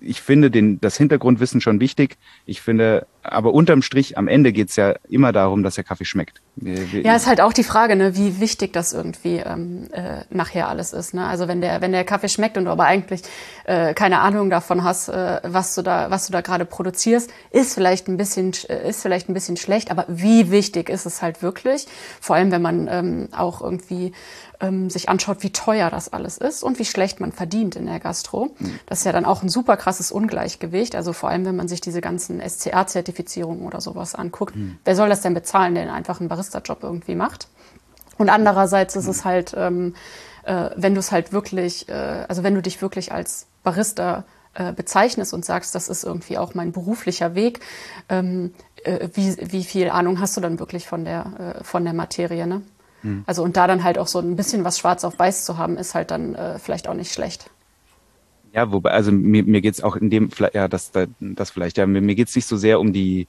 [0.00, 2.16] ich finde den, das Hintergrundwissen schon wichtig.
[2.46, 6.40] Ich finde, aber unterm Strich, am Ende geht's ja immer darum, dass der Kaffee schmeckt.
[6.56, 10.92] Ja, ist halt auch die Frage, ne, wie wichtig das irgendwie ähm, äh, nachher alles
[10.92, 11.14] ist.
[11.14, 11.26] Ne?
[11.26, 13.22] Also wenn der, wenn der Kaffee schmeckt und du aber eigentlich
[13.64, 17.74] äh, keine Ahnung davon hast, äh, was du da, was du da gerade produzierst, ist
[17.74, 19.90] vielleicht ein bisschen, äh, ist vielleicht ein bisschen schlecht.
[19.90, 21.86] Aber wie wichtig ist es halt wirklich?
[22.20, 24.12] Vor allem, wenn man ähm, auch irgendwie
[24.60, 28.00] ähm, sich anschaut, wie teuer das alles ist und wie schlecht man verdient in der
[28.00, 28.54] Gastro.
[28.86, 30.94] Das ist ja dann auch ein super krasses Ungleichgewicht.
[30.94, 34.56] Also vor allem, wenn man sich diese ganzen SCA-Zertifizierungen oder sowas anguckt.
[34.56, 34.78] Mhm.
[34.84, 37.48] Wer soll das denn bezahlen, der einfach einen Barista-Job irgendwie macht?
[38.16, 39.10] Und andererseits ist mhm.
[39.10, 39.94] es halt, ähm,
[40.44, 44.72] äh, wenn du es halt wirklich, äh, also wenn du dich wirklich als Barista äh,
[44.72, 47.60] bezeichnest und sagst, das ist irgendwie auch mein beruflicher Weg,
[48.08, 51.94] ähm, äh, wie, wie viel Ahnung hast du dann wirklich von der, äh, von der
[51.94, 52.62] Materie, ne?
[53.02, 53.24] Mhm.
[53.26, 55.76] Also und da dann halt auch so ein bisschen was schwarz auf weiß zu haben,
[55.76, 57.50] ist halt dann äh, vielleicht auch nicht schlecht.
[58.52, 62.00] Ja, wobei, also mir, mir geht's auch in dem, ja, das, das vielleicht, ja, mir,
[62.00, 63.28] mir geht's nicht so sehr um die,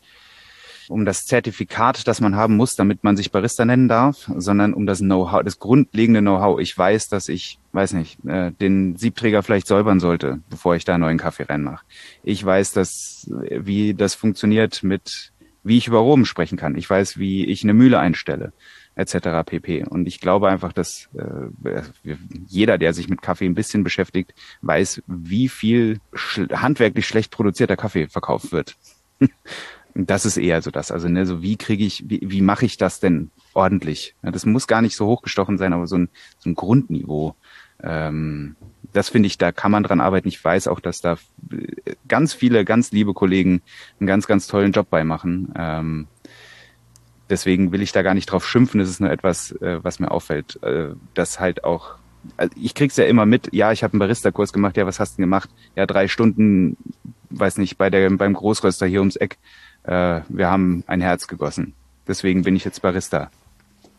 [0.88, 4.86] um das Zertifikat, das man haben muss, damit man sich Barista nennen darf, sondern um
[4.86, 6.60] das Know-how, das grundlegende Know-how.
[6.60, 10.96] Ich weiß, dass ich, weiß nicht, äh, den Siebträger vielleicht säubern sollte, bevor ich da
[10.96, 11.86] einen neuen Kaffee reinmache.
[12.24, 15.32] Ich weiß, dass, wie das funktioniert mit,
[15.64, 16.76] wie ich über Rom sprechen kann.
[16.76, 18.54] Ich weiß, wie ich eine Mühle einstelle
[19.00, 19.46] etc.
[19.46, 19.86] pp.
[19.86, 21.82] Und ich glaube einfach, dass äh,
[22.48, 27.78] jeder, der sich mit Kaffee ein bisschen beschäftigt, weiß, wie viel sch handwerklich schlecht produzierter
[27.78, 28.76] Kaffee verkauft wird.
[29.96, 30.92] das ist eher so das.
[30.92, 34.16] Also ne, so wie kriege ich, wie, wie mache ich das denn ordentlich?
[34.22, 36.10] Ja, das muss gar nicht so hochgestochen sein, aber so ein,
[36.40, 37.36] so ein Grundniveau.
[37.82, 38.56] Ähm,
[38.92, 40.28] das finde ich, da kann man dran arbeiten.
[40.28, 41.18] Ich weiß auch, dass da
[42.08, 43.62] ganz viele, ganz liebe Kollegen
[44.00, 45.54] einen ganz, ganz tollen Job bei machen.
[45.56, 46.08] Ähm,
[47.30, 48.80] deswegen will ich da gar nicht drauf schimpfen.
[48.80, 51.96] Es ist nur etwas, äh, was mir auffällt, äh, dass halt auch
[52.38, 55.14] also ich krieg's ja immer mit, ja, ich habe einen Barista-Kurs gemacht, ja, was hast
[55.14, 55.50] du denn gemacht?
[55.76, 56.78] Ja, drei Stunden,
[57.30, 59.38] weiß nicht, bei der, beim Großröster hier ums Eck,
[59.84, 61.74] äh, wir haben ein Herz gegossen.
[62.08, 63.30] Deswegen bin ich jetzt Barista.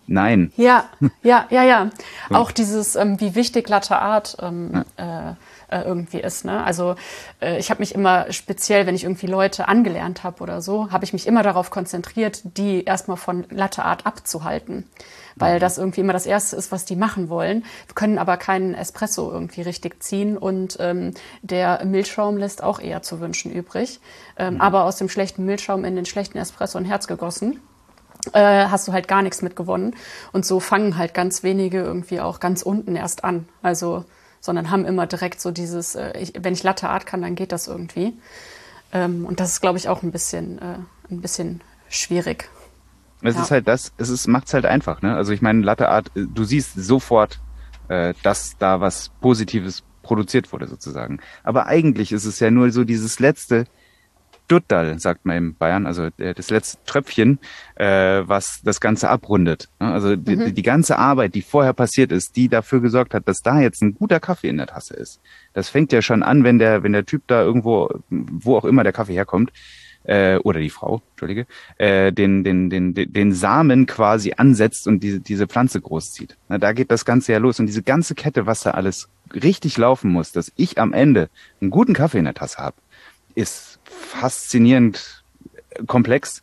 [0.06, 0.52] Nein.
[0.56, 0.88] Ja,
[1.22, 1.90] ja, ja, ja.
[2.30, 5.30] Auch dieses, ähm, wie wichtig Latte Art ähm, ja.
[5.30, 5.34] äh,
[5.70, 6.44] äh, irgendwie ist.
[6.44, 6.62] Ne?
[6.62, 6.96] Also
[7.40, 11.04] äh, ich habe mich immer speziell, wenn ich irgendwie Leute angelernt habe oder so, habe
[11.04, 14.84] ich mich immer darauf konzentriert, die erstmal von Latte Art abzuhalten.
[15.36, 15.60] Weil mhm.
[15.60, 17.64] das irgendwie immer das Erste ist, was die machen wollen.
[17.86, 23.02] Wir können aber keinen Espresso irgendwie richtig ziehen und ähm, der Milchschaum lässt auch eher
[23.02, 24.00] zu wünschen übrig.
[24.36, 24.60] Ähm, mhm.
[24.60, 27.60] Aber aus dem schlechten Milchschaum in den schlechten Espresso ein Herz gegossen
[28.32, 29.96] äh, hast du halt gar nichts mitgewonnen.
[30.32, 33.48] Und so fangen halt ganz wenige irgendwie auch ganz unten erst an.
[33.62, 34.04] Also
[34.40, 37.52] sondern haben immer direkt so dieses, äh, ich, wenn ich Latte Art kann, dann geht
[37.52, 38.14] das irgendwie.
[38.92, 40.78] Ähm, und das ist, glaube ich, auch ein bisschen, äh,
[41.10, 42.48] ein bisschen schwierig.
[43.22, 43.42] Es ja.
[43.42, 45.14] ist halt das, es ist, macht's halt einfach, ne?
[45.14, 47.40] Also ich meine, Latte Art, äh, du siehst sofort,
[47.88, 51.20] äh, dass da was Positives produziert wurde sozusagen.
[51.44, 53.66] Aber eigentlich ist es ja nur so dieses letzte,
[54.50, 57.38] Duttal, sagt man in Bayern, also das letzte Tröpfchen,
[57.76, 59.68] äh, was das Ganze abrundet.
[59.78, 60.54] Also die, mhm.
[60.54, 63.94] die, ganze Arbeit, die vorher passiert ist, die dafür gesorgt hat, dass da jetzt ein
[63.94, 65.20] guter Kaffee in der Tasse ist.
[65.52, 68.82] Das fängt ja schon an, wenn der, wenn der Typ da irgendwo, wo auch immer
[68.82, 69.52] der Kaffee herkommt,
[70.04, 71.46] äh, oder die Frau, Entschuldige,
[71.78, 76.36] äh, den, den, den, den Samen quasi ansetzt und diese, diese Pflanze großzieht.
[76.48, 77.60] Na, da geht das Ganze ja los.
[77.60, 81.28] Und diese ganze Kette, was da alles richtig laufen muss, dass ich am Ende
[81.60, 82.76] einen guten Kaffee in der Tasse habe,
[83.34, 85.24] ist faszinierend
[85.86, 86.42] komplex.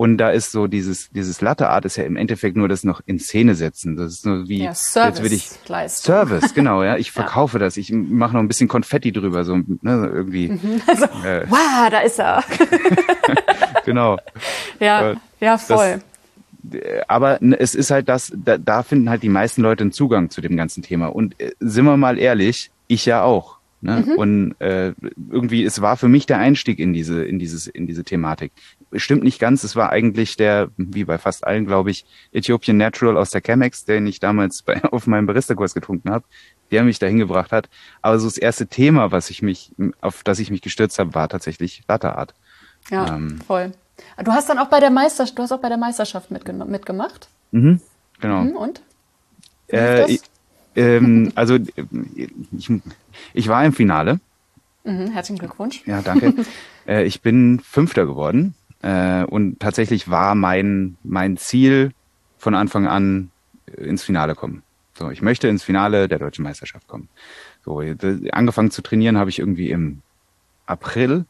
[0.00, 3.02] Und da ist so dieses, dieses Latte Art ist ja im Endeffekt nur das noch
[3.04, 3.98] in Szene setzen.
[3.98, 6.96] Das ist nur wie, ja, Service jetzt will ich, Service, genau, ja.
[7.00, 7.66] Ich verkaufe ja.
[7.66, 7.76] das.
[7.76, 10.48] Ich mache noch ein bisschen Konfetti drüber, so, ne, irgendwie.
[10.48, 10.80] Mhm.
[10.86, 12.42] Also, äh, wow, da ist er.
[13.84, 14.16] genau.
[14.78, 16.00] Ja, ja, voll.
[17.06, 20.40] aber es ist halt das, da, da finden halt die meisten Leute einen Zugang zu
[20.40, 21.08] dem ganzen Thema.
[21.08, 23.59] Und äh, sind wir mal ehrlich, ich ja auch.
[23.82, 24.04] Ne?
[24.06, 24.12] Mhm.
[24.12, 24.92] Und äh,
[25.30, 28.52] irgendwie, es war für mich der Einstieg in diese, in dieses, in diese Thematik.
[28.94, 33.16] Stimmt nicht ganz, es war eigentlich der, wie bei fast allen, glaube ich, Ethiopian Natural
[33.16, 36.24] aus der Chemex, den ich damals bei, auf meinem Barista-Kurs getrunken habe,
[36.70, 37.68] der mich dahin gebracht hat.
[38.02, 41.28] Aber so das erste Thema, was ich mich, auf das ich mich gestürzt habe, war
[41.28, 42.34] tatsächlich Latte Art.
[42.90, 43.72] Ja, ähm, voll.
[44.22, 47.28] Du hast dann auch bei der Meisterschaft, du hast auch bei der Meisterschaft mitgemacht.
[47.50, 47.80] Mhm,
[48.20, 48.42] genau.
[48.42, 48.82] Mhm, und?
[49.68, 50.18] Äh,
[50.76, 51.56] ähm, also
[52.56, 52.70] ich,
[53.34, 54.20] ich war im Finale.
[54.84, 55.82] Mhm, herzlichen Glückwunsch.
[55.86, 56.34] Ja, danke.
[56.86, 61.92] äh, ich bin Fünfter geworden äh, und tatsächlich war mein mein Ziel
[62.38, 63.30] von Anfang an
[63.76, 64.62] ins Finale kommen.
[64.94, 67.08] So, ich möchte ins Finale der deutschen Meisterschaft kommen.
[67.64, 67.82] So,
[68.32, 70.02] angefangen zu trainieren habe ich irgendwie im
[70.66, 71.24] April.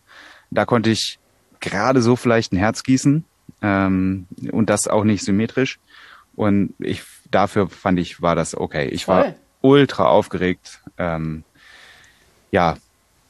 [0.51, 1.19] Da konnte ich
[1.61, 3.25] gerade so vielleicht ein Herz gießen
[3.63, 5.79] ähm, und das auch nicht symmetrisch.
[6.35, 8.89] Und ich dafür fand ich, war das okay.
[8.89, 9.17] Ich Voll.
[9.17, 10.81] war ultra aufgeregt.
[10.99, 11.45] Ähm,
[12.51, 12.77] ja,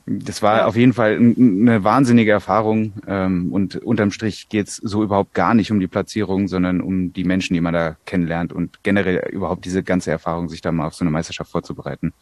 [0.06, 0.66] das war ja.
[0.66, 2.94] auf jeden Fall eine wahnsinnige Erfahrung.
[3.06, 7.24] Ähm, und unterm Strich geht's so überhaupt gar nicht um die Platzierung, sondern um die
[7.24, 10.94] Menschen, die man da kennenlernt und generell überhaupt diese ganze Erfahrung, sich da mal auf
[10.94, 12.12] so eine Meisterschaft vorzubereiten.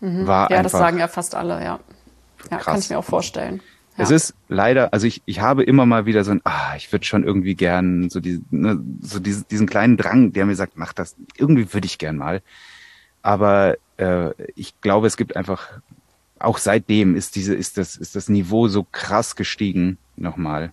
[0.00, 0.26] Mhm.
[0.26, 1.80] War ja, das sagen ja fast alle, ja.
[2.50, 2.64] Ja, krass.
[2.64, 3.62] kann ich mir auch vorstellen.
[3.96, 4.04] Ja.
[4.04, 7.06] Es ist leider, also ich, ich habe immer mal wieder so ein, ah, ich würde
[7.06, 10.92] schon irgendwie gern so, die, ne, so diesen, diesen kleinen Drang, der mir sagt, mach
[10.92, 12.42] das, irgendwie würde ich gern mal.
[13.22, 15.80] Aber äh, ich glaube, es gibt einfach,
[16.38, 20.72] auch seitdem ist diese, ist das, ist das Niveau so krass gestiegen, nochmal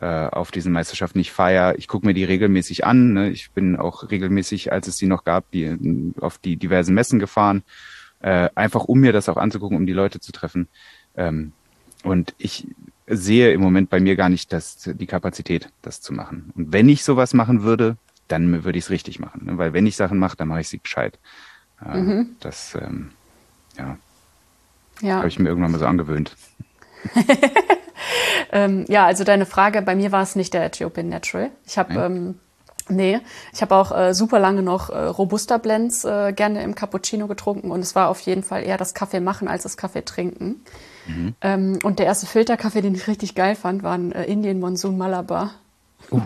[0.00, 1.20] äh, auf diesen Meisterschaften.
[1.20, 3.12] Ich feier, ich gucke mir die regelmäßig an.
[3.12, 3.30] Ne?
[3.30, 7.62] Ich bin auch regelmäßig, als es die noch gab, die auf die diversen Messen gefahren,
[8.20, 10.68] äh, einfach um mir das auch anzugucken, um die Leute zu treffen.
[11.16, 11.52] Ähm,
[12.06, 12.66] und ich
[13.06, 16.52] sehe im Moment bei mir gar nicht das, die Kapazität, das zu machen.
[16.56, 17.96] Und wenn ich sowas machen würde,
[18.28, 19.44] dann würde ich es richtig machen.
[19.44, 19.58] Ne?
[19.58, 21.18] Weil wenn ich Sachen mache, dann mache ich sie gescheit.
[21.84, 22.36] Äh, mhm.
[22.40, 23.10] Das, ähm,
[23.78, 23.96] ja,
[25.00, 25.16] ja.
[25.16, 26.34] habe ich mir irgendwann mal so angewöhnt.
[28.52, 31.50] ähm, ja, also deine Frage, bei mir war es nicht der Ethiopian Natural.
[31.66, 32.34] Ich habe ähm,
[32.88, 33.20] Nee,
[33.52, 37.72] ich habe auch äh, super lange noch äh, Robusta Blends äh, gerne im Cappuccino getrunken
[37.72, 40.62] und es war auf jeden Fall eher das Kaffee machen als das Kaffee trinken.
[41.06, 41.34] Mhm.
[41.40, 44.98] Ähm, und der erste Filterkaffee, den ich richtig geil fand, war ein äh, Indian Monsoon
[44.98, 45.54] Malabar.
[46.10, 46.22] Uh,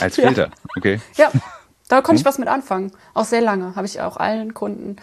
[0.00, 0.52] als Filter, ja.
[0.76, 1.00] okay.
[1.16, 1.30] Ja,
[1.88, 2.18] da konnte mhm.
[2.18, 2.92] ich was mit anfangen.
[3.14, 3.74] Auch sehr lange.
[3.76, 4.96] Habe ich auch allen Kunden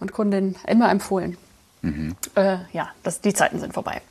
[0.00, 1.36] und Kundinnen immer empfohlen.
[1.82, 2.16] Mhm.
[2.34, 4.02] Äh, ja, das, die Zeiten sind vorbei.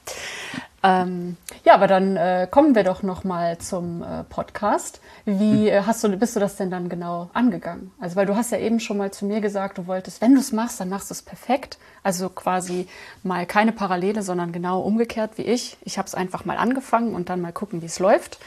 [0.86, 5.02] Ähm, ja, aber dann äh, kommen wir doch noch mal zum äh, Podcast.
[5.26, 7.92] Wie äh, hast du, bist du das denn dann genau angegangen?
[8.00, 10.40] Also, weil du hast ja eben schon mal zu mir gesagt, du wolltest, wenn du
[10.40, 11.80] es machst, dann machst du es perfekt.
[12.04, 12.88] Also quasi
[13.24, 15.78] mal keine Parallele, sondern genau umgekehrt wie ich.
[15.82, 18.38] Ich habe es einfach mal angefangen und dann mal gucken, wie es läuft.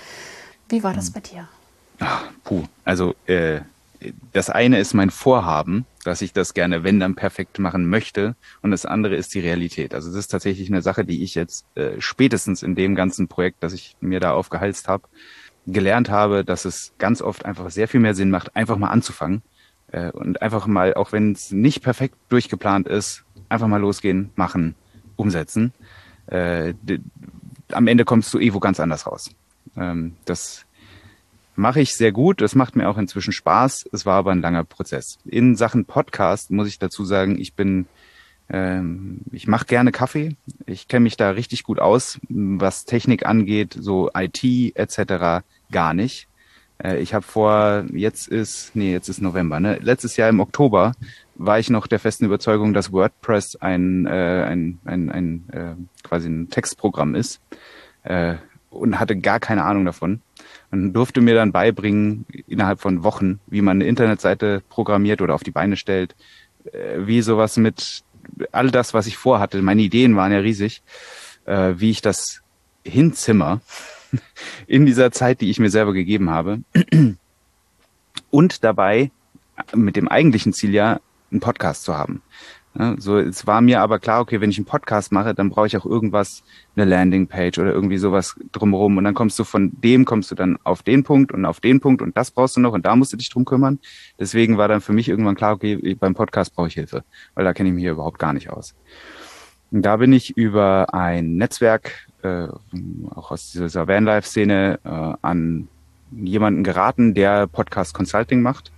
[0.68, 1.14] Wie war das hm.
[1.14, 1.48] bei dir?
[1.98, 3.62] Ach, puh, also äh,
[4.32, 8.36] das eine ist mein Vorhaben, dass ich das gerne, wenn dann perfekt machen möchte.
[8.62, 9.94] Und das andere ist die Realität.
[9.94, 13.62] Also das ist tatsächlich eine Sache, die ich jetzt äh, spätestens in dem ganzen Projekt,
[13.62, 15.08] das ich mir da aufgehalst habe,
[15.66, 19.42] gelernt habe, dass es ganz oft einfach sehr viel mehr Sinn macht, einfach mal anzufangen
[19.92, 24.74] äh, und einfach mal, auch wenn es nicht perfekt durchgeplant ist, einfach mal losgehen, machen,
[25.16, 25.72] umsetzen.
[26.26, 26.74] Äh,
[27.72, 29.30] am Ende kommst du eh wo ganz anders raus.
[29.76, 30.64] Ähm, das
[31.58, 32.40] mache ich sehr gut.
[32.40, 33.88] Das macht mir auch inzwischen Spaß.
[33.92, 35.18] Es war aber ein langer Prozess.
[35.24, 37.86] In Sachen Podcast muss ich dazu sagen, ich bin,
[38.48, 40.36] ähm, ich mache gerne Kaffee.
[40.66, 44.42] Ich kenne mich da richtig gut aus, was Technik angeht, so IT
[44.76, 45.44] etc.
[45.70, 46.28] gar nicht.
[46.82, 49.78] Äh, ich habe vor, jetzt ist, nee, jetzt ist November, ne?
[49.82, 50.92] Letztes Jahr im Oktober
[51.34, 56.28] war ich noch der festen Überzeugung, dass WordPress ein, äh, ein, ein, ein äh, quasi
[56.28, 57.40] ein Textprogramm ist
[58.04, 58.36] äh,
[58.70, 60.22] und hatte gar keine Ahnung davon
[60.70, 65.42] und durfte mir dann beibringen, innerhalb von Wochen, wie man eine Internetseite programmiert oder auf
[65.42, 66.14] die Beine stellt,
[66.72, 68.02] äh, wie sowas mit
[68.52, 70.82] all das, was ich vorhatte, meine Ideen waren ja riesig,
[71.46, 72.42] äh, wie ich das
[72.84, 73.60] hinzimmer
[74.66, 76.60] in dieser Zeit, die ich mir selber gegeben habe.
[78.30, 79.10] Und dabei
[79.74, 81.00] mit dem eigentlichen Ziel ja,
[81.30, 82.22] einen Podcast zu haben.
[82.74, 85.66] Ja, so, es war mir aber klar, okay, wenn ich einen Podcast mache, dann brauche
[85.66, 86.44] ich auch irgendwas,
[86.76, 88.96] eine Landingpage oder irgendwie sowas drumherum.
[88.98, 91.80] Und dann kommst du von dem, kommst du dann auf den Punkt und auf den
[91.80, 93.78] Punkt und das brauchst du noch und da musst du dich drum kümmern.
[94.18, 97.04] Deswegen war dann für mich irgendwann klar, okay, beim Podcast brauche ich Hilfe,
[97.34, 98.74] weil da kenne ich mich hier überhaupt gar nicht aus.
[99.70, 102.48] Und da bin ich über ein Netzwerk, äh,
[103.14, 105.68] auch aus dieser Vanlife-Szene, äh, an
[106.12, 108.72] jemanden geraten, der Podcast Consulting macht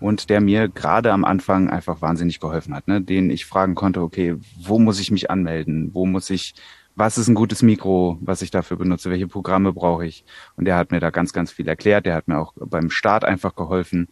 [0.00, 3.00] und der mir gerade am Anfang einfach wahnsinnig geholfen hat, ne?
[3.00, 6.54] den ich fragen konnte, okay, wo muss ich mich anmelden, wo muss ich
[6.96, 10.24] was ist ein gutes Mikro, was ich dafür benutze, welche Programme brauche ich.
[10.56, 12.06] Und der hat mir da ganz, ganz viel erklärt.
[12.06, 14.08] Der hat mir auch beim Start einfach geholfen,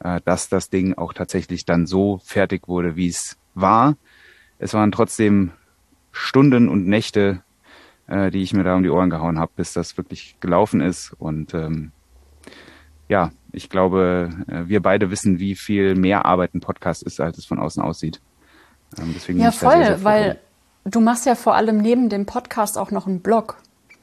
[0.00, 3.96] äh, dass das Ding auch tatsächlich dann so fertig wurde, wie es war.
[4.58, 5.52] Es waren trotzdem
[6.12, 7.42] Stunden und Nächte,
[8.06, 11.14] äh, die ich mir da um die Ohren gehauen habe, bis das wirklich gelaufen ist.
[11.18, 11.92] Und ähm,
[13.08, 17.38] ja, ich glaube, äh, wir beide wissen, wie viel mehr Arbeit ein Podcast ist, als
[17.38, 18.20] es von außen aussieht.
[18.98, 20.38] Ähm, deswegen ja, voll, sehr, sehr weil
[20.84, 23.58] du machst ja vor allem neben dem Podcast auch noch einen Blog.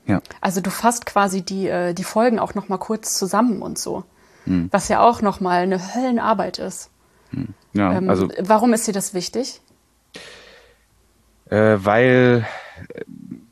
[0.06, 0.22] Ja.
[0.42, 4.04] Also du fasst quasi die, äh, die Folgen auch noch mal kurz zusammen und so.
[4.46, 4.68] Hm.
[4.72, 6.90] Was ja auch noch mal eine Höllenarbeit ist.
[7.30, 7.50] Hm.
[7.74, 9.62] Ja, ähm, also, warum ist dir das wichtig?
[11.50, 12.46] Äh, weil
[12.94, 13.02] äh,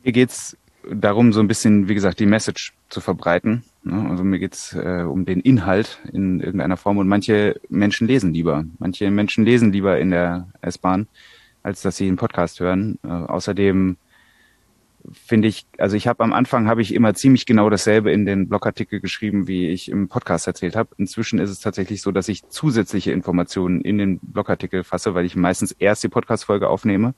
[0.04, 0.58] mir geht's
[0.90, 3.64] darum, so ein bisschen, wie gesagt, die Message zu verbreiten.
[3.84, 4.10] Ne?
[4.10, 8.65] Also mir geht's äh, um den Inhalt in irgendeiner Form und manche Menschen lesen lieber.
[8.80, 11.08] Manche Menschen lesen lieber in der S-Bahn
[11.63, 13.00] als dass sie einen Podcast hören.
[13.04, 13.98] Äh, außerdem
[15.12, 18.50] finde ich, also ich habe am Anfang habe ich immer ziemlich genau dasselbe in den
[18.50, 20.89] Blogartikel geschrieben, wie ich im Podcast erzählt habe.
[20.98, 25.36] Inzwischen ist es tatsächlich so, dass ich zusätzliche Informationen in den Blogartikel fasse, weil ich
[25.36, 27.15] meistens erst die Podcast-Folge aufnehme.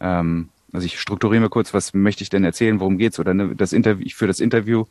[0.00, 3.54] Ähm, also ich strukturiere mir kurz, was möchte ich denn erzählen, worum geht's oder ne,
[3.54, 4.84] das Interview, ich führe das Interview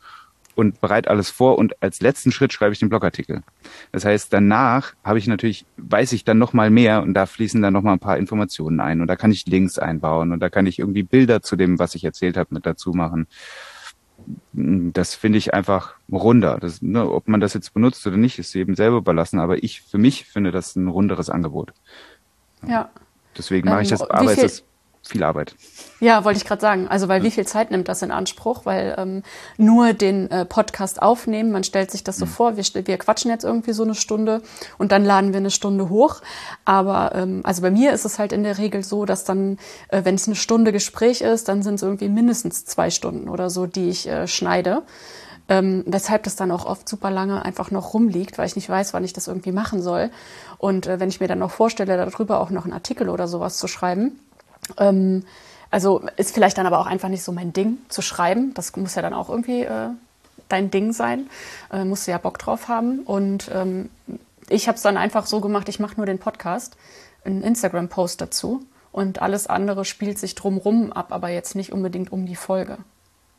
[0.55, 3.41] und bereite alles vor und als letzten Schritt schreibe ich den Blogartikel.
[3.91, 7.61] Das heißt, danach habe ich natürlich, weiß ich dann noch mal mehr und da fließen
[7.61, 10.49] dann noch mal ein paar Informationen ein und da kann ich Links einbauen und da
[10.49, 13.27] kann ich irgendwie Bilder zu dem, was ich erzählt habe, mit dazu machen.
[14.53, 16.59] Das finde ich einfach runder.
[16.59, 19.81] Das, ne, ob man das jetzt benutzt oder nicht, ist eben selber überlassen, aber ich,
[19.81, 21.73] für mich finde das ein runderes Angebot.
[22.65, 22.89] Ja.
[23.37, 24.65] Deswegen mache ich das, ähm, aber es ist
[25.05, 25.55] viel Arbeit.
[25.99, 26.87] Ja, wollte ich gerade sagen.
[26.87, 28.65] Also, weil wie viel Zeit nimmt das in Anspruch?
[28.65, 29.23] Weil ähm,
[29.57, 32.29] nur den äh, Podcast aufnehmen, man stellt sich das so mhm.
[32.29, 34.41] vor, wir, wir quatschen jetzt irgendwie so eine Stunde
[34.77, 36.21] und dann laden wir eine Stunde hoch.
[36.63, 39.57] Aber ähm, also bei mir ist es halt in der Regel so, dass dann,
[39.89, 43.49] äh, wenn es eine Stunde Gespräch ist, dann sind es irgendwie mindestens zwei Stunden oder
[43.49, 44.83] so, die ich äh, schneide.
[45.49, 48.93] Ähm, weshalb das dann auch oft super lange einfach noch rumliegt, weil ich nicht weiß,
[48.93, 50.09] wann ich das irgendwie machen soll.
[50.57, 53.57] Und äh, wenn ich mir dann noch vorstelle, darüber auch noch einen Artikel oder sowas
[53.57, 54.17] zu schreiben,
[54.77, 55.23] ähm,
[55.73, 58.53] also ist vielleicht dann aber auch einfach nicht so mein Ding zu schreiben.
[58.53, 59.89] Das muss ja dann auch irgendwie äh,
[60.47, 61.29] dein Ding sein.
[61.71, 62.99] Äh, musst du ja Bock drauf haben.
[62.99, 63.89] Und ähm,
[64.49, 66.77] ich habe es dann einfach so gemacht, ich mache nur den Podcast,
[67.25, 72.27] einen Instagram-Post dazu und alles andere spielt sich drumrum ab, aber jetzt nicht unbedingt um
[72.27, 72.77] die Folge.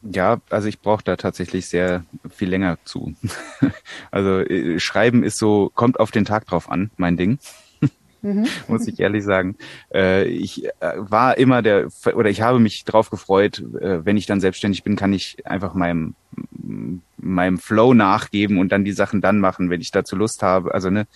[0.02, 3.14] Ja, also ich brauche da tatsächlich sehr viel länger zu.
[4.10, 7.38] also äh, Schreiben ist so, kommt auf den Tag drauf an, mein Ding
[8.24, 8.46] mhm.
[8.68, 9.56] muss ich ehrlich sagen.
[9.92, 14.26] Äh, ich äh, war immer der, oder ich habe mich drauf gefreut, äh, wenn ich
[14.26, 16.14] dann selbstständig bin, kann ich einfach meinem,
[17.18, 20.74] meinem Flow nachgeben und dann die Sachen dann machen, wenn ich dazu Lust habe.
[20.74, 21.06] Also, ne,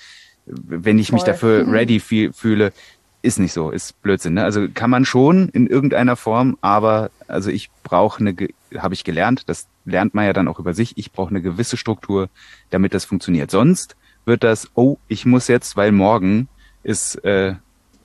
[0.47, 1.17] wenn ich Voll.
[1.17, 1.73] mich dafür mhm.
[1.73, 2.73] ready fühle,
[3.21, 4.35] ist nicht so, ist Blödsinn.
[4.35, 4.45] Ne?
[4.45, 8.37] Also kann man schon in irgendeiner Form, aber also ich brauche eine,
[8.77, 11.77] habe ich gelernt, das lernt man ja dann auch über sich, ich brauche eine gewisse
[11.77, 12.29] Struktur,
[12.71, 13.51] damit das funktioniert.
[13.51, 16.49] Sonst wird das, oh, ich muss jetzt, weil morgen
[16.89, 17.55] ist, äh,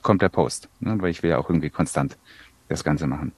[0.01, 0.97] kommt der Post, ne?
[0.99, 2.17] weil ich will ja auch irgendwie konstant
[2.69, 3.31] das Ganze machen.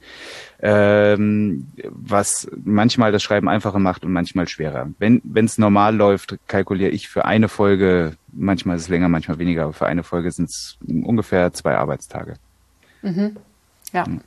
[0.59, 4.89] Ähm, was manchmal das Schreiben einfacher macht und manchmal schwerer.
[4.97, 9.63] Wenn es normal läuft, kalkuliere ich für eine Folge, manchmal ist es länger, manchmal weniger,
[9.63, 12.35] aber für eine Folge sind es ungefähr zwei Arbeitstage.
[13.01, 13.35] Mhm.
[13.93, 14.05] Ja.
[14.05, 14.21] Hm.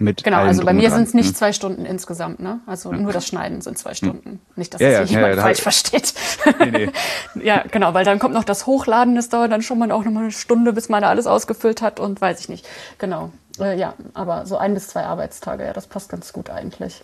[0.00, 1.34] Mit genau, also bei mir sind es nicht hm?
[1.34, 2.60] zwei Stunden insgesamt, ne?
[2.66, 2.98] Also ja.
[2.98, 3.96] nur das Schneiden sind zwei hm.
[3.96, 4.40] Stunden.
[4.54, 6.14] Nicht, dass ja, das ja, jemand ja, falsch versteht.
[6.60, 6.90] Nee, nee.
[7.44, 10.12] ja, genau, weil dann kommt noch das Hochladen, das dauert dann schon mal auch noch
[10.12, 12.68] mal eine Stunde, bis man da alles ausgefüllt hat und weiß ich nicht.
[12.98, 13.32] Genau.
[13.58, 17.02] Äh, ja, aber so ein bis zwei Arbeitstage, ja, das passt ganz gut eigentlich.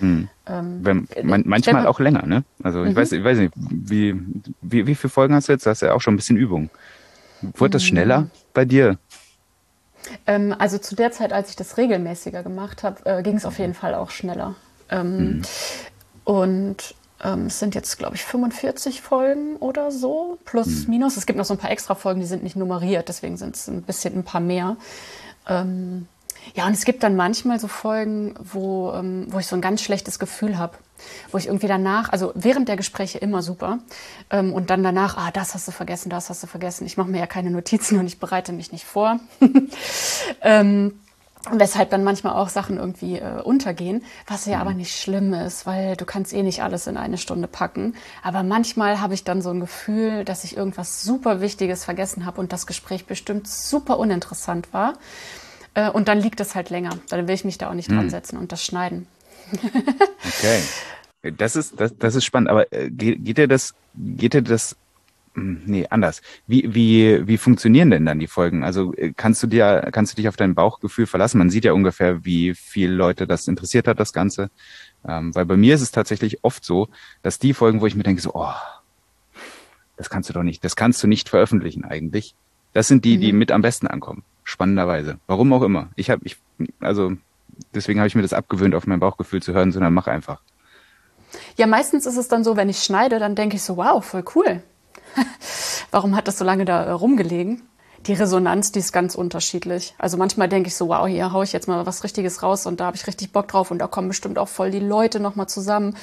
[0.00, 0.28] Hm.
[0.46, 2.44] Ähm, Wenn, man, manchmal auch länger, ne?
[2.62, 2.96] Also ich mhm.
[2.96, 4.14] weiß, ich weiß nicht, wie,
[4.60, 5.64] wie, wie viele Folgen hast du jetzt?
[5.64, 6.68] Du hast ja auch schon ein bisschen Übung.
[7.40, 7.86] Wurde das mhm.
[7.86, 8.98] schneller bei dir?
[10.26, 13.58] Ähm, also zu der Zeit, als ich das regelmäßiger gemacht habe, äh, ging es auf
[13.58, 14.54] jeden Fall auch schneller.
[14.90, 15.42] Ähm, mhm.
[16.24, 20.90] Und ähm, es sind jetzt, glaube ich, 45 Folgen oder so, plus, mhm.
[20.90, 21.16] minus.
[21.16, 23.68] Es gibt noch so ein paar extra Folgen, die sind nicht nummeriert, deswegen sind es
[23.68, 24.76] ein bisschen ein paar mehr.
[25.48, 26.06] Ähm,
[26.54, 29.82] ja, und es gibt dann manchmal so Folgen, wo, ähm, wo ich so ein ganz
[29.82, 30.76] schlechtes Gefühl habe,
[31.30, 33.78] wo ich irgendwie danach, also während der Gespräche immer super
[34.30, 36.86] ähm, und dann danach, ah, das hast du vergessen, das hast du vergessen.
[36.86, 39.18] Ich mache mir ja keine Notizen und ich bereite mich nicht vor.
[40.42, 40.92] ähm,
[41.52, 44.78] Weshalb dann manchmal auch Sachen irgendwie äh, untergehen, was ja aber mhm.
[44.78, 47.96] nicht schlimm ist, weil du kannst eh nicht alles in eine Stunde packen.
[48.22, 52.40] Aber manchmal habe ich dann so ein Gefühl, dass ich irgendwas super Wichtiges vergessen habe
[52.40, 54.94] und das Gespräch bestimmt super uninteressant war.
[55.74, 56.98] Äh, und dann liegt es halt länger.
[57.08, 57.96] Dann will ich mich da auch nicht hm.
[57.96, 59.06] dran setzen und das schneiden.
[59.52, 60.62] okay.
[61.36, 64.76] Das ist, das, das ist spannend, aber äh, geht, geht dir das, geht dir das
[65.34, 66.22] hm, nee, anders.
[66.46, 68.62] Wie, wie, wie funktionieren denn dann die Folgen?
[68.62, 71.38] Also äh, kannst du dir, kannst du dich auf dein Bauchgefühl verlassen?
[71.38, 74.50] Man sieht ja ungefähr, wie viele Leute das interessiert hat, das Ganze.
[75.06, 76.88] Ähm, weil bei mir ist es tatsächlich oft so,
[77.22, 78.54] dass die Folgen, wo ich mir denke, so, oh,
[79.96, 82.34] das kannst du doch nicht, das kannst du nicht veröffentlichen eigentlich.
[82.72, 83.20] Das sind die, mhm.
[83.20, 84.24] die mit am besten ankommen.
[84.44, 85.18] Spannenderweise.
[85.26, 85.88] Warum auch immer.
[85.96, 86.36] Ich habe, ich,
[86.80, 87.12] also
[87.74, 90.40] deswegen habe ich mir das abgewöhnt, auf mein Bauchgefühl zu hören, sondern mach einfach.
[91.56, 94.24] Ja, meistens ist es dann so, wenn ich schneide, dann denke ich so, wow, voll
[94.34, 94.62] cool.
[95.90, 97.62] Warum hat das so lange da äh, rumgelegen?
[98.06, 99.94] Die Resonanz, die ist ganz unterschiedlich.
[99.96, 102.80] Also manchmal denke ich so, wow, hier haue ich jetzt mal was Richtiges raus und
[102.80, 105.48] da habe ich richtig Bock drauf und da kommen bestimmt auch voll die Leute nochmal
[105.48, 105.96] zusammen.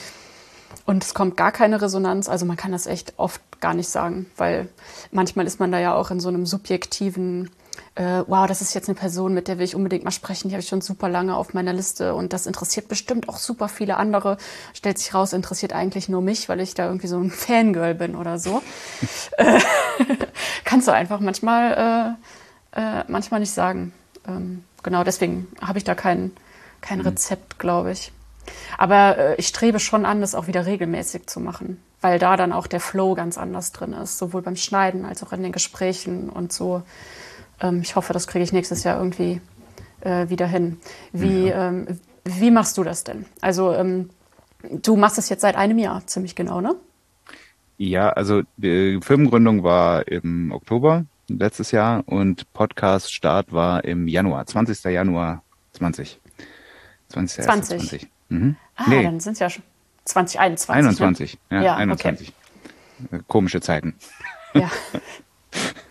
[0.85, 2.27] Und es kommt gar keine Resonanz.
[2.27, 4.67] Also man kann das echt oft gar nicht sagen, weil
[5.11, 7.51] manchmal ist man da ja auch in so einem subjektiven
[7.95, 10.55] äh, wow, das ist jetzt eine Person, mit der will ich unbedingt mal sprechen, die
[10.55, 13.97] habe ich schon super lange auf meiner Liste und das interessiert bestimmt auch super viele
[13.97, 14.37] andere.
[14.73, 18.15] Stellt sich raus, interessiert eigentlich nur mich, weil ich da irgendwie so ein Fangirl bin
[18.15, 18.61] oder so.
[19.37, 19.59] äh,
[20.63, 22.17] kannst du einfach manchmal,
[22.73, 23.91] äh, äh, manchmal nicht sagen.
[24.25, 26.31] Ähm, genau, deswegen habe ich da kein,
[26.79, 27.07] kein mhm.
[27.07, 28.13] Rezept, glaube ich.
[28.77, 32.53] Aber äh, ich strebe schon an, das auch wieder regelmäßig zu machen, weil da dann
[32.53, 36.29] auch der Flow ganz anders drin ist, sowohl beim Schneiden als auch in den Gesprächen
[36.29, 36.83] und so
[37.61, 39.41] ähm, ich hoffe, das kriege ich nächstes Jahr irgendwie
[40.01, 40.79] äh, wieder hin.
[41.11, 41.69] Wie, ja.
[41.69, 43.25] ähm, wie machst du das denn?
[43.39, 44.09] Also ähm,
[44.63, 46.75] du machst es jetzt seit einem Jahr ziemlich genau, ne?
[47.77, 54.83] Ja, also die Firmengründung war im Oktober letztes Jahr und Podcast-Start war im Januar, 20.
[54.83, 55.43] Januar
[55.73, 56.19] 20.
[57.09, 57.43] 20.
[57.43, 57.79] 20.
[57.79, 58.07] 20.
[58.29, 58.55] Mhm.
[58.75, 59.03] Ah, nee.
[59.03, 59.63] dann sind es ja schon
[60.05, 60.77] 2021.
[60.77, 61.57] 21, ne?
[61.57, 62.33] ja, ja, 21.
[63.11, 63.23] Okay.
[63.27, 63.95] Komische Zeiten.
[64.53, 64.69] Ja.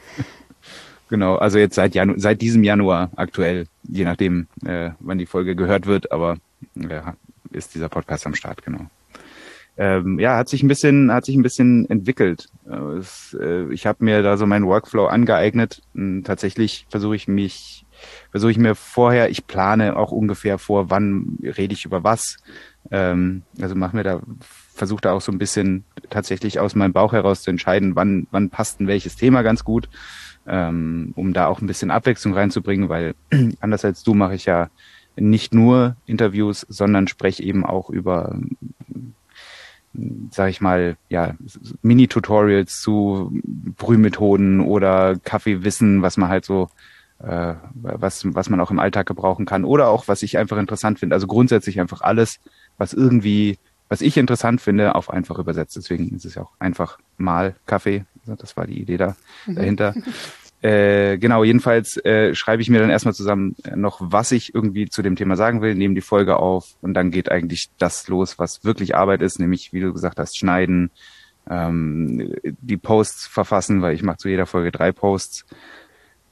[1.11, 5.57] Genau, also jetzt seit, Janu seit diesem Januar aktuell, je nachdem, äh, wann die Folge
[5.57, 6.37] gehört wird, aber
[6.77, 7.01] äh,
[7.51, 8.87] ist dieser Podcast am Start, genau.
[9.77, 12.47] Ähm, ja, hat sich ein bisschen, hat sich ein bisschen entwickelt.
[12.71, 15.83] Äh, es, äh, ich habe mir da so meinen Workflow angeeignet.
[15.95, 17.85] Und tatsächlich versuche ich mich,
[18.31, 22.37] versuche ich mir vorher, ich plane auch ungefähr vor, wann rede ich über was.
[22.93, 24.21] Ähm, also mache mir da,
[24.75, 28.51] versuche da auch so ein bisschen tatsächlich aus meinem Bauch heraus zu entscheiden, wann, wann
[28.51, 29.89] passt denn welches Thema ganz gut
[30.51, 33.15] ähm, um da auch ein bisschen Abwechslung reinzubringen, weil
[33.61, 34.69] anders als du mache ich ja
[35.17, 38.37] nicht nur Interviews, sondern spreche eben auch über,
[40.31, 41.35] sag ich mal, ja,
[41.83, 46.69] Mini-Tutorials zu Brühmethoden oder Kaffeewissen, was man halt so,
[47.23, 50.99] äh, was, was man auch im Alltag gebrauchen kann oder auch, was ich einfach interessant
[50.99, 51.15] finde.
[51.15, 52.41] Also grundsätzlich einfach alles,
[52.77, 55.77] was irgendwie, was ich interessant finde, auf einfach übersetzt.
[55.77, 58.05] Deswegen ist es ja auch einfach mal Kaffee.
[58.25, 59.55] Das war die Idee da mhm.
[59.57, 59.95] dahinter.
[60.63, 64.89] Äh, genau, jedenfalls äh, schreibe ich mir dann erstmal zusammen äh, noch, was ich irgendwie
[64.91, 68.39] zu dem Thema sagen will, nehme die Folge auf und dann geht eigentlich das los,
[68.39, 70.91] was wirklich Arbeit ist, nämlich, wie du gesagt hast, schneiden,
[71.49, 75.47] ähm, die Posts verfassen, weil ich mache zu jeder Folge drei Posts,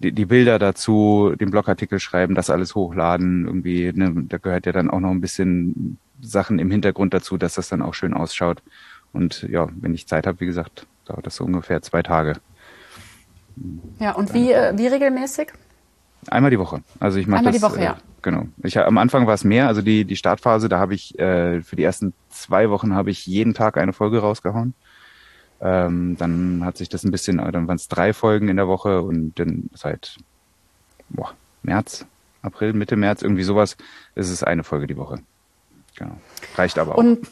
[0.00, 4.72] die, die Bilder dazu, den Blogartikel schreiben, das alles hochladen, irgendwie, ne, da gehört ja
[4.72, 8.62] dann auch noch ein bisschen Sachen im Hintergrund dazu, dass das dann auch schön ausschaut.
[9.12, 12.34] Und ja, wenn ich Zeit habe, wie gesagt, dauert das so ungefähr zwei Tage.
[13.98, 15.52] Ja, und wie, äh, wie regelmäßig?
[16.28, 16.82] Einmal die Woche.
[17.00, 17.98] Also ich mache Einmal das, die Woche, äh, ja.
[18.22, 18.46] Genau.
[18.62, 21.76] Ich, am Anfang war es mehr, also die, die Startphase, da habe ich äh, für
[21.76, 24.74] die ersten zwei Wochen habe ich jeden Tag eine Folge rausgehauen.
[25.60, 29.02] Ähm, dann hat sich das ein bisschen, dann waren es drei Folgen in der Woche
[29.02, 30.16] und dann seit
[31.08, 31.32] boah,
[31.62, 32.06] März,
[32.42, 33.76] April, Mitte März, irgendwie sowas,
[34.14, 35.20] ist es eine Folge die Woche.
[35.96, 36.16] Genau.
[36.56, 36.98] Reicht aber auch.
[36.98, 37.26] Und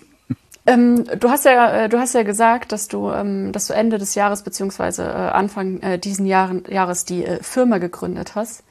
[0.66, 3.98] ähm, du hast ja, äh, du hast ja gesagt, dass du, ähm, dass du Ende
[3.98, 8.64] des Jahres beziehungsweise äh, Anfang äh, diesen Jahren, Jahres die äh, Firma gegründet hast.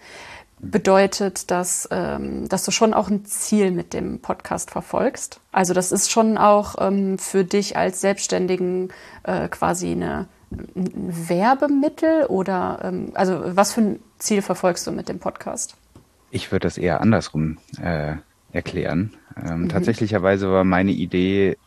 [0.60, 5.40] Bedeutet das, ähm, dass du schon auch ein Ziel mit dem Podcast verfolgst?
[5.52, 8.90] Also das ist schon auch ähm, für dich als Selbstständigen
[9.24, 15.10] äh, quasi eine, ein Werbemittel oder ähm, also was für ein Ziel verfolgst du mit
[15.10, 15.76] dem Podcast?
[16.32, 18.16] Ich würde das eher andersrum äh,
[18.52, 19.14] erklären.
[19.38, 19.70] Ähm, mhm.
[19.70, 21.58] Tatsächlicherweise war meine Idee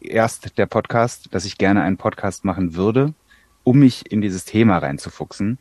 [0.00, 3.14] erst der Podcast, dass ich gerne einen Podcast machen würde,
[3.64, 5.58] um mich in dieses Thema reinzufuchsen.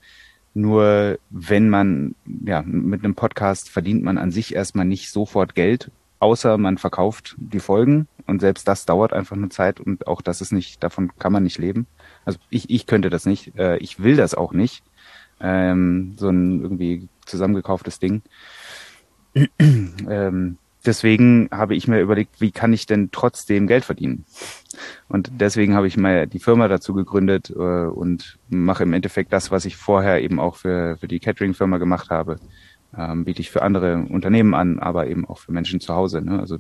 [0.54, 5.92] Nur wenn man, ja, mit einem Podcast verdient man an sich erstmal nicht sofort Geld,
[6.20, 10.42] außer man verkauft die Folgen und selbst das dauert einfach eine Zeit und auch das
[10.42, 11.88] ist nicht, davon kann man nicht leben.
[12.26, 14.84] Also ich, ich könnte das nicht, äh, ich will das auch nicht.
[15.40, 18.22] Ähm, so ein irgendwie zusammengekauftes Ding.
[19.60, 24.26] ähm, deswegen habe ich mir überlegt, wie kann ich denn trotzdem Geld verdienen?
[25.08, 29.52] Und deswegen habe ich mal die Firma dazu gegründet äh, und mache im Endeffekt das,
[29.52, 32.38] was ich vorher eben auch für, für die Catering-Firma gemacht habe.
[32.98, 36.22] Ähm, biete ich für andere Unternehmen an, aber eben auch für Menschen zu Hause.
[36.22, 36.40] Ne?
[36.40, 36.58] Also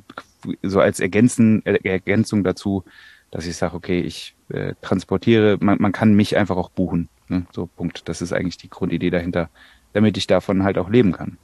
[0.62, 2.84] so als Ergänzen, Ergänzung dazu,
[3.32, 5.58] dass ich sage, okay, ich äh, transportiere.
[5.60, 7.10] Man, man kann mich einfach auch buchen.
[7.28, 7.46] Ne?
[7.52, 8.08] So Punkt.
[8.08, 9.50] Das ist eigentlich die Grundidee dahinter,
[9.94, 11.38] damit ich davon halt auch leben kann.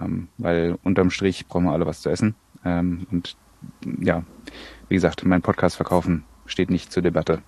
[0.00, 2.34] Ähm, weil unterm Strich brauchen wir alle was zu essen.
[2.64, 3.36] Ähm, und
[4.00, 4.24] ja,
[4.88, 7.42] wie gesagt, mein Podcast verkaufen steht nicht zur Debatte.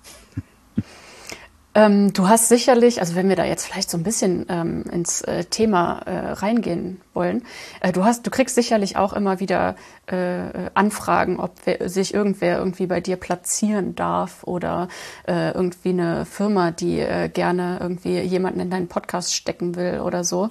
[1.75, 5.21] Ähm, du hast sicherlich, also wenn wir da jetzt vielleicht so ein bisschen ähm, ins
[5.21, 7.43] äh, Thema äh, reingehen wollen,
[7.79, 9.75] äh, du hast, du kriegst sicherlich auch immer wieder
[10.07, 14.87] äh, Anfragen, ob wer, sich irgendwer irgendwie bei dir platzieren darf oder
[15.27, 20.23] äh, irgendwie eine Firma, die äh, gerne irgendwie jemanden in deinen Podcast stecken will oder
[20.23, 20.49] so.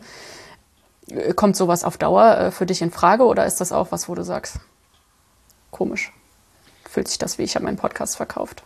[1.36, 4.24] Kommt sowas auf Dauer für dich in Frage oder ist das auch was, wo du
[4.24, 4.60] sagst,
[5.70, 6.12] komisch?
[6.88, 8.62] Fühlt sich das wie ich habe meinen Podcast verkauft?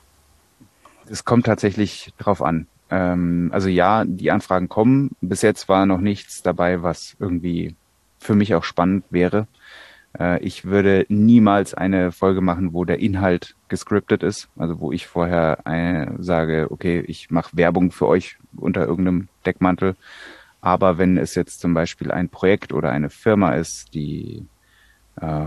[1.08, 2.66] Es kommt tatsächlich drauf an.
[2.90, 5.10] Ähm, also ja, die Anfragen kommen.
[5.20, 7.74] Bis jetzt war noch nichts dabei, was irgendwie
[8.18, 9.46] für mich auch spannend wäre.
[10.18, 15.06] Äh, ich würde niemals eine Folge machen, wo der Inhalt gescriptet ist, also wo ich
[15.06, 19.96] vorher eine, sage, okay, ich mache Werbung für euch unter irgendeinem Deckmantel.
[20.62, 24.46] Aber wenn es jetzt zum Beispiel ein Projekt oder eine Firma ist, die
[25.20, 25.46] äh,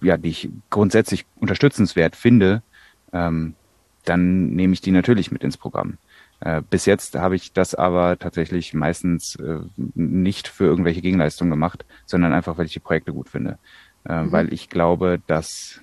[0.00, 2.62] ja, die ich grundsätzlich unterstützenswert finde,
[3.12, 3.54] ähm,
[4.04, 5.98] dann nehme ich die natürlich mit ins Programm.
[6.40, 11.84] Äh, bis jetzt habe ich das aber tatsächlich meistens äh, nicht für irgendwelche Gegenleistungen gemacht,
[12.06, 13.58] sondern einfach, weil ich die Projekte gut finde.
[14.04, 14.32] Äh, mhm.
[14.32, 15.80] Weil ich glaube, dass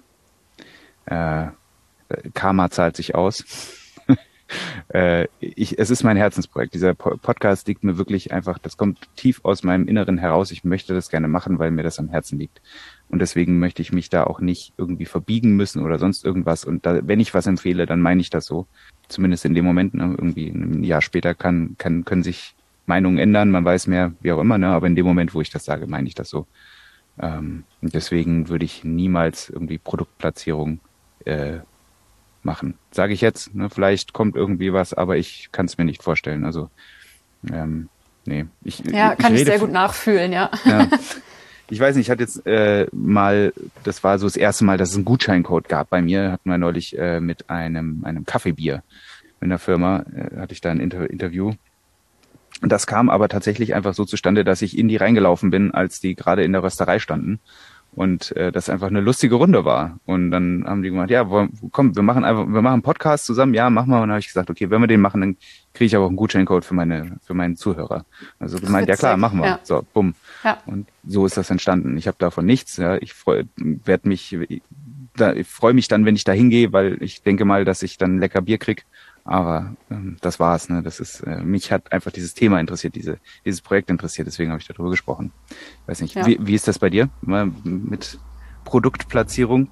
[1.06, 1.48] äh,
[2.34, 3.44] Karma zahlt sich aus.
[4.94, 6.74] Äh, ich, es ist mein Herzensprojekt.
[6.74, 10.52] Dieser Podcast liegt mir wirklich einfach, das kommt tief aus meinem Inneren heraus.
[10.52, 12.62] Ich möchte das gerne machen, weil mir das am Herzen liegt.
[13.10, 16.66] Und deswegen möchte ich mich da auch nicht irgendwie verbiegen müssen oder sonst irgendwas.
[16.66, 18.68] Und da, wenn ich was empfehle, dann meine ich das so.
[19.08, 23.52] Zumindest in dem Moment, ne, irgendwie ein Jahr später kann, kann, können sich Meinungen ändern,
[23.52, 24.68] man weiß mehr, wie auch immer, ne?
[24.68, 26.48] aber in dem Moment, wo ich das sage, meine ich das so.
[27.20, 30.80] Ähm, deswegen würde ich niemals irgendwie Produktplatzierung
[31.26, 31.60] äh,
[32.46, 32.76] machen.
[32.92, 33.70] Sage ich jetzt, ne?
[33.70, 36.46] vielleicht kommt irgendwie was, aber ich kann es mir nicht vorstellen.
[36.46, 36.70] Also
[37.52, 37.90] ähm,
[38.26, 38.46] nee.
[38.64, 40.50] Ich, ja, ich, kann ich, ich sehr gut nachfühlen, ja.
[40.66, 40.88] ja.
[41.70, 44.90] ich weiß nicht, ich hatte jetzt äh, mal, das war so das erste Mal, dass
[44.90, 48.84] es einen Gutscheincode gab bei mir, hatten wir neulich äh, mit einem, einem Kaffeebier
[49.42, 51.54] in der Firma, äh, hatte ich da ein Inter Interview.
[52.62, 56.00] Und das kam aber tatsächlich einfach so zustande, dass ich in die reingelaufen bin, als
[56.00, 57.40] die gerade in der Rösterei standen
[57.96, 60.00] und äh, das einfach eine lustige Runde war.
[60.06, 61.26] Und dann haben die gemacht, ja,
[61.72, 63.98] komm, wir machen einfach, wir machen einen Podcast zusammen, ja, mach mal.
[63.98, 65.38] Und dann habe ich gesagt, okay, wenn wir den machen, dann
[65.74, 68.06] kriege ich aber auch einen Gutscheincode für meine, für meinen Zuhörer.
[68.38, 69.48] Also gemeint, ja klar, machen wir.
[69.48, 69.60] Ja.
[69.64, 70.14] So, bumm.
[70.44, 70.58] Ja.
[70.66, 71.96] Und so ist das entstanden.
[71.98, 72.76] Ich habe davon nichts.
[72.78, 74.38] Ja, ich freu, werd mich,
[75.16, 77.98] da, ich freue mich dann, wenn ich da hingehe, weil ich denke mal, dass ich
[77.98, 78.86] dann lecker Bier krieg
[79.26, 80.70] aber ähm, das war's.
[80.70, 80.84] Ne?
[80.84, 84.28] Das ist äh, mich hat einfach dieses Thema interessiert, diese, dieses Projekt interessiert.
[84.28, 85.34] Deswegen habe ich darüber gesprochen.
[85.50, 86.26] Ich weiß nicht, ja.
[86.26, 87.10] wie, wie ist das bei dir
[87.64, 88.20] mit
[88.64, 89.68] Produktplatzierung?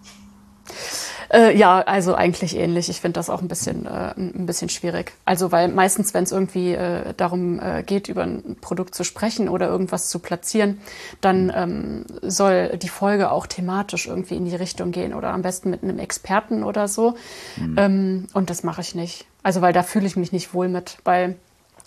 [1.34, 2.90] Äh, ja, also eigentlich ähnlich.
[2.90, 5.14] Ich finde das auch ein bisschen, äh, ein bisschen schwierig.
[5.26, 9.50] Also weil meistens, wenn es irgendwie äh, darum äh, geht, über ein Produkt zu sprechen
[9.50, 10.80] oder irgendwas zu platzieren,
[11.22, 15.72] dann ähm, soll die Folge auch thematisch irgendwie in die Richtung gehen oder am besten
[15.72, 17.16] mit einem Experten oder so.
[17.58, 17.76] Mhm.
[17.78, 19.26] Ähm, und das mache ich nicht.
[19.42, 21.36] Also weil da fühle ich mich nicht wohl mit, weil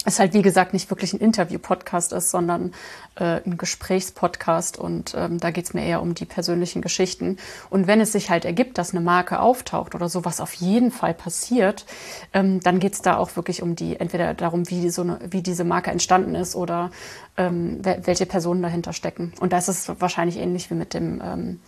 [0.05, 2.73] es halt, wie gesagt, nicht wirklich ein Interview-Podcast ist, sondern
[3.17, 7.39] äh, ein Gesprächspodcast und ähm, da geht's mir eher um die persönlichen Geschichten.
[7.71, 11.15] Und wenn es sich halt ergibt, dass eine Marke auftaucht oder sowas auf jeden Fall
[11.15, 11.87] passiert,
[12.33, 15.65] ähm, dann geht's da auch wirklich um die, entweder darum, wie, so eine, wie diese
[15.65, 16.91] Marke entstanden ist oder
[17.37, 19.33] ähm, welche Personen dahinter stecken.
[19.41, 21.61] Und da ist es wahrscheinlich ähnlich wie mit dem ähm,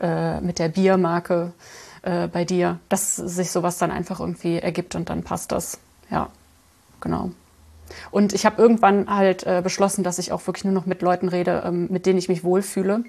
[0.00, 1.52] äh, mit der Biermarke
[2.02, 5.78] äh, bei dir, dass sich sowas dann einfach irgendwie ergibt und dann passt das.
[6.10, 6.28] Ja,
[7.00, 7.30] genau.
[8.10, 11.28] Und ich habe irgendwann halt äh, beschlossen, dass ich auch wirklich nur noch mit Leuten
[11.28, 13.04] rede, ähm, mit denen ich mich wohlfühle.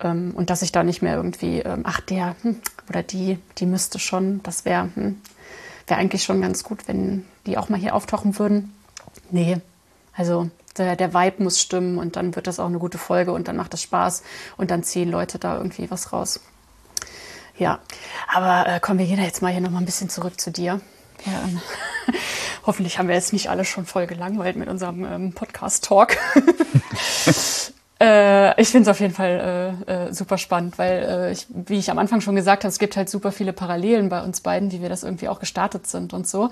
[0.00, 3.66] Ähm, und dass ich da nicht mehr irgendwie, ähm, ach der hm, oder die, die
[3.66, 5.20] müsste schon, das wäre hm,
[5.86, 8.74] wär eigentlich schon ganz gut, wenn die auch mal hier auftauchen würden.
[9.30, 9.58] Nee,
[10.14, 13.48] also der, der Vibe muss stimmen und dann wird das auch eine gute Folge und
[13.48, 14.22] dann macht es Spaß
[14.56, 16.40] und dann ziehen Leute da irgendwie was raus.
[17.56, 17.80] Ja,
[18.32, 20.80] aber äh, komm, wir da jetzt mal hier nochmal ein bisschen zurück zu dir.
[21.26, 21.60] Ja, ähm,
[22.66, 26.16] hoffentlich haben wir jetzt nicht alle schon voll gelangweilt mit unserem ähm, Podcast-Talk.
[28.00, 31.78] äh, ich finde es auf jeden Fall äh, äh, super spannend, weil, äh, ich, wie
[31.78, 34.70] ich am Anfang schon gesagt habe, es gibt halt super viele Parallelen bei uns beiden,
[34.72, 36.50] wie wir das irgendwie auch gestartet sind und so.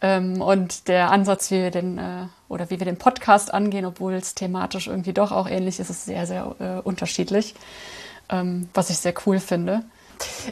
[0.00, 4.14] Ähm, und der Ansatz, wie wir den äh, oder wie wir den Podcast angehen, obwohl
[4.14, 7.54] es thematisch irgendwie doch auch ähnlich ist, ist sehr, sehr äh, unterschiedlich,
[8.28, 9.82] ähm, was ich sehr cool finde.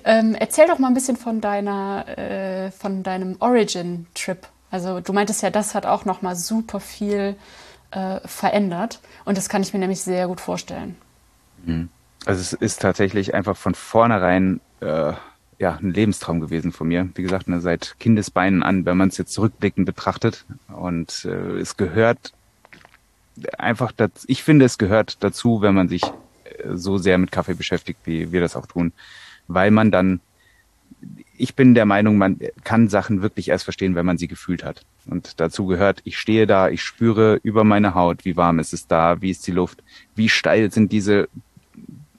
[0.04, 4.46] Ähm, erzähl doch mal ein bisschen von deiner, äh, von deinem Origin-Trip.
[4.70, 7.36] Also du meintest ja, das hat auch noch mal super viel
[7.90, 10.96] äh, verändert und das kann ich mir nämlich sehr gut vorstellen.
[11.64, 11.88] Mhm.
[12.24, 15.12] Also es ist tatsächlich einfach von vornherein äh,
[15.58, 17.08] ja ein Lebenstraum gewesen von mir.
[17.14, 20.44] Wie gesagt, ne, seit Kindesbeinen an, wenn man es jetzt zurückblickend betrachtet.
[20.68, 22.32] Und äh, es gehört
[23.58, 27.54] einfach, dazu, ich finde, es gehört dazu, wenn man sich äh, so sehr mit Kaffee
[27.54, 28.92] beschäftigt, wie wir das auch tun,
[29.48, 30.20] weil man dann
[31.36, 34.82] ich bin der Meinung, man kann Sachen wirklich erst verstehen, wenn man sie gefühlt hat.
[35.06, 38.86] Und dazu gehört, ich stehe da, ich spüre über meine Haut, wie warm ist es
[38.86, 39.82] da, wie ist die Luft,
[40.14, 41.28] wie steil sind diese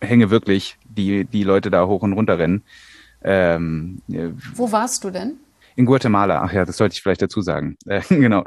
[0.01, 2.63] Hänge wirklich, die die Leute da hoch und runter rennen.
[3.23, 4.01] Ähm,
[4.55, 5.37] Wo warst du denn?
[5.75, 6.41] In Guatemala.
[6.43, 7.77] Ach ja, das sollte ich vielleicht dazu sagen.
[7.85, 8.43] Äh, genau.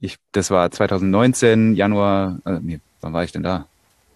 [0.00, 2.40] Ich, das war 2019, Januar.
[2.44, 3.66] Äh, nee, wann war ich denn da?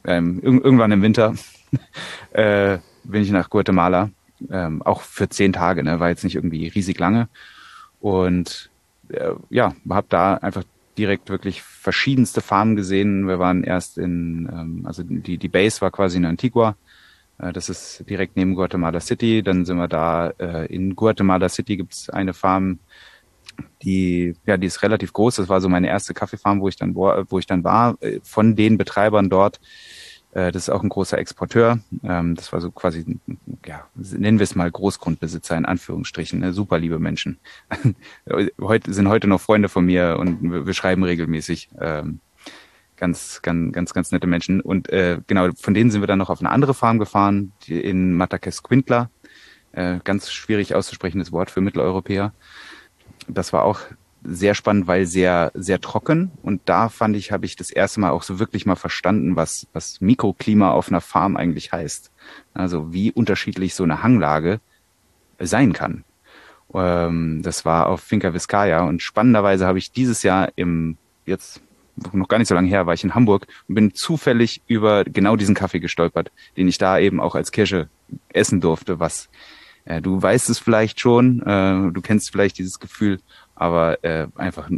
[0.04, 1.34] Ähm, irgendwann im Winter
[2.32, 4.10] äh, bin ich nach Guatemala
[4.50, 6.00] ähm, auch für zehn Tage, ne?
[6.00, 7.28] war jetzt nicht irgendwie riesig lange.
[8.00, 8.70] Und
[9.08, 10.64] äh, ja, habe da einfach
[10.98, 13.28] direkt wirklich verschiedenste Farmen gesehen.
[13.28, 16.76] Wir waren erst in, ähm, also die, die Base war quasi in Antigua.
[17.38, 19.42] Äh, das ist direkt neben Guatemala City.
[19.42, 22.78] Dann sind wir da, äh, in Guatemala City gibt's eine Farm,
[23.82, 25.36] die, ja, die ist relativ groß.
[25.36, 27.96] Das war so meine erste Kaffeefarm, wo ich dann, wo, ich dann war.
[28.00, 29.60] Äh, von den Betreibern dort
[30.36, 31.78] das ist auch ein großer Exporteur.
[32.02, 33.18] Ähm, das war so quasi,
[33.64, 36.52] ja, nennen wir es mal Großgrundbesitzer in Anführungsstrichen, ne?
[36.52, 37.38] super liebe Menschen.
[38.60, 41.70] heute sind heute noch Freunde von mir und wir, schreiben regelmäßig.
[41.80, 42.20] Ähm,
[42.96, 44.60] ganz, ganz, ganz, ganz nette Menschen.
[44.60, 48.14] Und äh, genau, von denen sind wir dann noch auf eine andere Farm gefahren, in
[48.14, 49.10] Matakesquintla.
[49.72, 52.32] Äh, ganz schwierig auszusprechendes Wort für Mitteleuropäer.
[53.28, 53.80] Das war auch
[54.28, 56.32] sehr spannend, weil sehr, sehr trocken.
[56.42, 59.66] Und da fand ich, habe ich das erste Mal auch so wirklich mal verstanden, was,
[59.72, 62.10] was Mikroklima auf einer Farm eigentlich heißt.
[62.54, 64.60] Also wie unterschiedlich so eine Hanglage
[65.38, 66.04] sein kann.
[66.74, 71.60] Ähm, das war auf Finca Vizcaya und spannenderweise habe ich dieses Jahr im, jetzt
[72.12, 75.36] noch gar nicht so lange her, war ich in Hamburg und bin zufällig über genau
[75.36, 77.88] diesen Kaffee gestolpert, den ich da eben auch als Kirsche
[78.28, 79.28] essen durfte, was
[79.86, 83.20] äh, du weißt es vielleicht schon, äh, du kennst vielleicht dieses Gefühl
[83.56, 84.70] aber äh, einfach,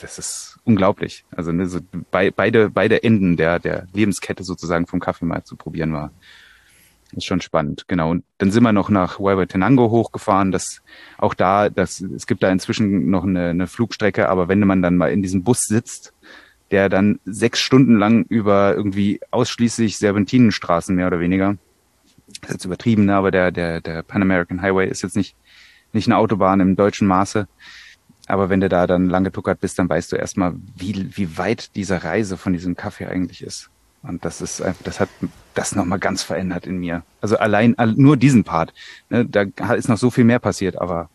[0.00, 1.24] das ist unglaublich.
[1.34, 1.78] Also ne, so
[2.10, 6.10] bei, beide, beide Enden der, der Lebenskette sozusagen vom Kaffee mal zu probieren war.
[7.12, 8.10] Ist schon spannend, genau.
[8.10, 9.18] Und dann sind wir noch nach
[9.48, 10.50] Tenango hochgefahren.
[10.50, 10.82] Das
[11.16, 14.96] auch da, das, es gibt da inzwischen noch eine, eine Flugstrecke, aber wenn man dann
[14.96, 16.12] mal in diesem Bus sitzt,
[16.72, 21.56] der dann sechs Stunden lang über irgendwie ausschließlich Serpentinenstraßen mehr oder weniger,
[22.40, 25.36] das ist jetzt übertrieben, ne, aber der, der, der Pan American Highway ist jetzt nicht,
[25.92, 27.46] nicht eine Autobahn im deutschen Maße
[28.26, 31.74] aber wenn du da dann lange tuckert bist, dann weißt du erstmal, wie, wie weit
[31.76, 33.70] diese Reise von diesem Kaffee eigentlich ist.
[34.02, 35.08] Und das ist, das hat
[35.54, 37.02] das nochmal ganz verändert in mir.
[37.20, 38.74] Also allein, nur diesen Part.
[39.08, 39.42] Ne, da
[39.74, 41.08] ist noch so viel mehr passiert, aber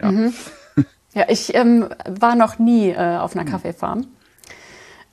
[0.00, 0.12] ja.
[0.12, 0.32] Mhm.
[1.16, 3.50] Ja, ich ähm, war noch nie äh, auf einer hm.
[3.50, 4.06] Kaffeefarm.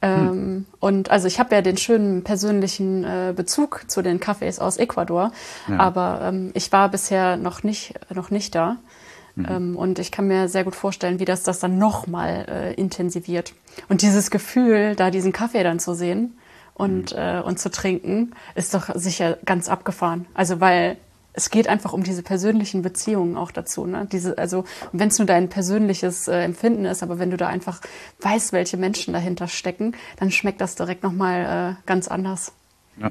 [0.02, 0.66] Ähm, hm.
[0.82, 5.32] Und also ich habe ja den schönen persönlichen äh, Bezug zu den Kaffees aus Ecuador,
[5.70, 5.80] ja.
[5.80, 8.80] aber ähm, ich war bisher noch nicht, noch nicht da.
[9.36, 9.48] Mhm.
[9.50, 13.54] Ähm, und ich kann mir sehr gut vorstellen, wie das das dann nochmal äh, intensiviert.
[13.90, 16.38] Und dieses Gefühl, da diesen Kaffee dann zu sehen
[16.74, 17.20] und, mhm.
[17.20, 20.26] äh, und zu trinken, ist doch sicher ganz abgefahren.
[20.34, 20.98] Also weil
[21.34, 23.86] es geht einfach um diese persönlichen Beziehungen auch dazu.
[23.88, 24.08] Ne?
[24.12, 27.82] Diese, also wenn es nur dein persönliches äh, Empfinden ist, aber wenn du da einfach
[28.22, 32.54] weißt, welche Menschen dahinter stecken, dann schmeckt das direkt nochmal äh, ganz anders.
[33.02, 33.10] Ja.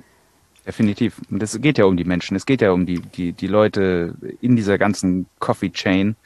[0.67, 1.21] Definitiv.
[1.31, 2.37] Und es geht ja um die Menschen.
[2.37, 6.17] Es geht ja um die, die, die Leute in dieser ganzen Coffee Chain,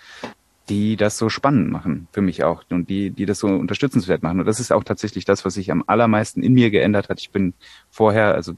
[0.69, 4.41] die das so spannend machen, für mich auch, und die, die das so unterstützenswert machen.
[4.41, 7.21] Und das ist auch tatsächlich das, was sich am allermeisten in mir geändert hat.
[7.21, 7.55] Ich bin
[7.91, 8.55] vorher, also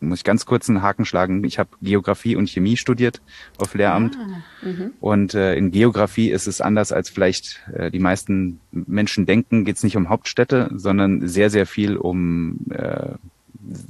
[0.00, 3.22] muss ich ganz kurz einen Haken schlagen, ich habe Geografie und Chemie studiert
[3.56, 4.18] auf Lehramt.
[4.20, 4.92] Ah, mhm.
[5.00, 9.76] und äh, in Geografie ist es anders, als vielleicht äh, die meisten Menschen denken, geht
[9.76, 13.14] es nicht um Hauptstädte, sondern sehr, sehr viel um äh,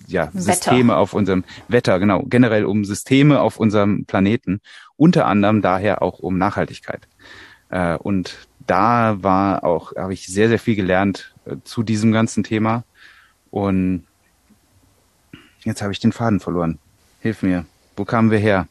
[0.07, 4.61] ja, Systeme auf unserem Wetter, genau, generell um Systeme auf unserem Planeten,
[4.97, 7.09] unter anderem daher auch um Nachhaltigkeit.
[7.69, 12.45] Äh, und da war auch, habe ich sehr, sehr viel gelernt äh, zu diesem ganzen
[12.45, 12.85] Thema.
[13.51, 14.07] Und
[15.65, 16.79] jetzt habe ich den Faden verloren.
[17.21, 17.67] Hilf mir.
[17.97, 18.69] Wo kamen wir her?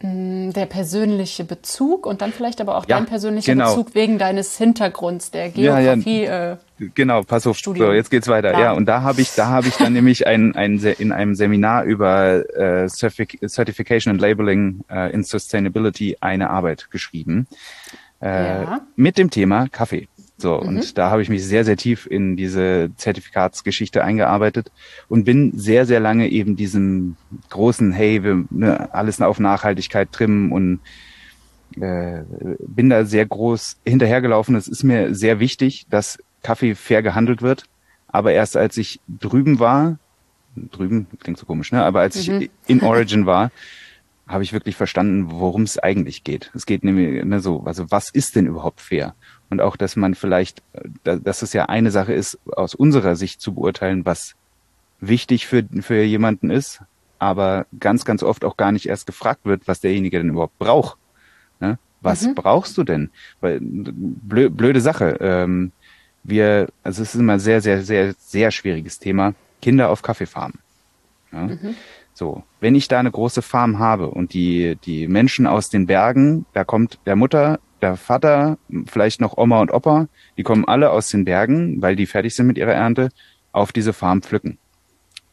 [0.00, 3.74] Mm, der persönliche Bezug und dann vielleicht aber auch ja, dein persönlicher genau.
[3.74, 6.22] Bezug wegen deines Hintergrunds der Geografie.
[6.22, 6.52] Ja, ja.
[6.52, 6.56] Äh,
[6.94, 7.58] genau, pass auf.
[7.58, 7.88] Studium.
[7.88, 8.52] So, jetzt geht's weiter.
[8.52, 11.82] Ja, und da habe ich, da habe ich dann nämlich ein, ein in einem Seminar
[11.82, 17.48] über äh, Certification and Labeling äh, in Sustainability eine Arbeit geschrieben
[18.20, 20.06] äh, mit dem Thema Kaffee.
[20.40, 20.68] So, mhm.
[20.68, 24.70] und da habe ich mich sehr, sehr tief in diese Zertifikatsgeschichte eingearbeitet
[25.08, 27.16] und bin sehr, sehr lange eben diesem
[27.50, 30.80] großen, hey, wir ne, alles auf Nachhaltigkeit trimmen und
[31.80, 32.22] äh,
[32.60, 34.54] bin da sehr groß hinterhergelaufen.
[34.54, 37.64] Es ist mir sehr wichtig, dass Kaffee fair gehandelt wird.
[38.06, 39.98] Aber erst als ich drüben war,
[40.56, 41.84] drüben klingt so komisch, ne?
[41.84, 42.40] Aber als mhm.
[42.40, 43.50] ich in Origin war,
[44.26, 46.50] habe ich wirklich verstanden, worum es eigentlich geht.
[46.54, 49.14] Es geht nämlich ne, so, also was ist denn überhaupt fair?
[49.50, 50.62] Und auch, dass man vielleicht,
[51.04, 54.34] dass es ja eine Sache ist, aus unserer Sicht zu beurteilen, was
[55.00, 56.82] wichtig für, für jemanden ist,
[57.18, 60.98] aber ganz, ganz oft auch gar nicht erst gefragt wird, was derjenige denn überhaupt braucht.
[61.60, 61.78] Ne?
[62.00, 62.34] Was mhm.
[62.34, 63.10] brauchst du denn?
[63.40, 65.16] Weil, blö, blöde Sache.
[65.20, 65.72] Ähm,
[66.22, 69.34] wir, also es ist immer sehr, sehr, sehr, sehr schwieriges Thema.
[69.62, 70.58] Kinder auf Kaffeefarmen.
[71.32, 71.46] Ja?
[71.46, 71.74] Mhm.
[72.14, 76.46] So, wenn ich da eine große Farm habe und die, die Menschen aus den Bergen,
[76.52, 81.10] da kommt der Mutter, der Vater, vielleicht noch Oma und Opa, die kommen alle aus
[81.10, 83.10] den Bergen, weil die fertig sind mit ihrer Ernte,
[83.52, 84.58] auf diese Farm pflücken.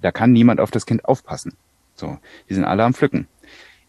[0.02, 1.54] Da kann niemand auf das Kind aufpassen.
[1.96, 2.18] So,
[2.50, 3.28] die sind alle am Pflücken.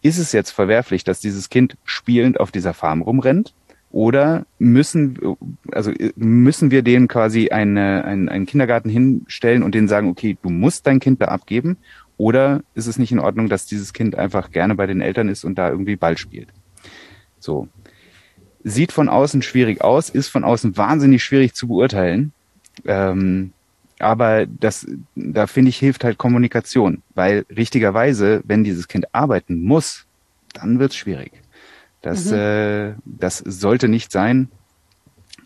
[0.03, 3.55] Ist es jetzt verwerflich, dass dieses Kind spielend auf dieser Farm rumrennt?
[3.91, 5.19] Oder müssen,
[5.73, 10.51] also müssen wir denen quasi eine, einen, einen Kindergarten hinstellen und denen sagen, okay, du
[10.51, 11.79] musst dein Kind da abgeben
[12.19, 15.45] oder ist es nicht in Ordnung, dass dieses Kind einfach gerne bei den Eltern ist
[15.45, 16.49] und da irgendwie Ball spielt?
[17.39, 17.69] So.
[18.69, 22.33] Sieht von außen schwierig aus, ist von außen wahnsinnig schwierig zu beurteilen.
[22.85, 23.53] Ähm,
[23.99, 30.05] aber das, da finde ich, hilft halt Kommunikation, weil richtigerweise, wenn dieses Kind arbeiten muss,
[30.53, 31.33] dann wird's schwierig.
[32.03, 32.37] Das, mhm.
[32.37, 34.49] äh, das sollte nicht sein.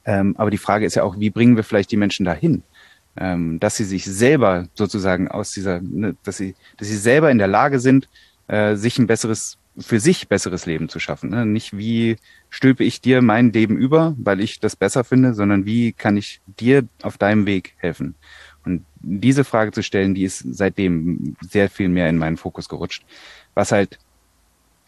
[0.05, 2.63] Ähm, aber die Frage ist ja auch, wie bringen wir vielleicht die Menschen dahin?
[3.17, 7.39] ähm, dass sie sich selber sozusagen aus dieser, ne, dass sie, dass sie selber in
[7.39, 8.09] der Lage sind,
[8.49, 11.31] äh, sich ein besseres, für sich besseres Leben zu schaffen.
[11.31, 11.47] Ne?
[11.47, 12.17] Nicht wie
[12.49, 16.41] stülpe ich dir mein Leben über, weil ich das besser finde, sondern wie kann ich
[16.47, 18.15] dir auf deinem Weg helfen?
[18.65, 23.05] Und diese Frage zu stellen, die ist seitdem sehr viel mehr in meinen Fokus gerutscht,
[23.55, 23.99] was halt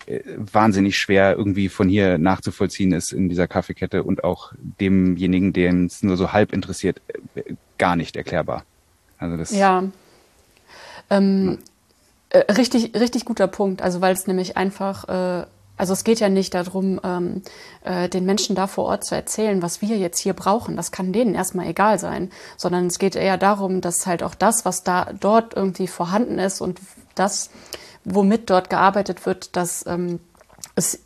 [0.07, 5.87] äh, wahnsinnig schwer irgendwie von hier nachzuvollziehen ist in dieser Kaffeekette und auch demjenigen, den
[5.87, 7.01] es nur so halb interessiert,
[7.35, 8.65] äh, gar nicht erklärbar.
[9.19, 9.85] Also das ja.
[11.09, 11.72] Ähm, ja.
[12.33, 13.83] Äh, richtig, richtig guter Punkt.
[13.83, 17.43] Also weil es nämlich einfach, äh, also es geht ja nicht darum, ähm,
[17.85, 20.77] äh, den Menschen da vor Ort zu erzählen, was wir jetzt hier brauchen.
[20.77, 24.65] Das kann denen erstmal egal sein, sondern es geht eher darum, dass halt auch das,
[24.65, 26.81] was da dort irgendwie vorhanden ist und
[27.15, 27.51] das,
[28.05, 30.19] womit dort gearbeitet wird, dass ähm,
[30.75, 31.01] es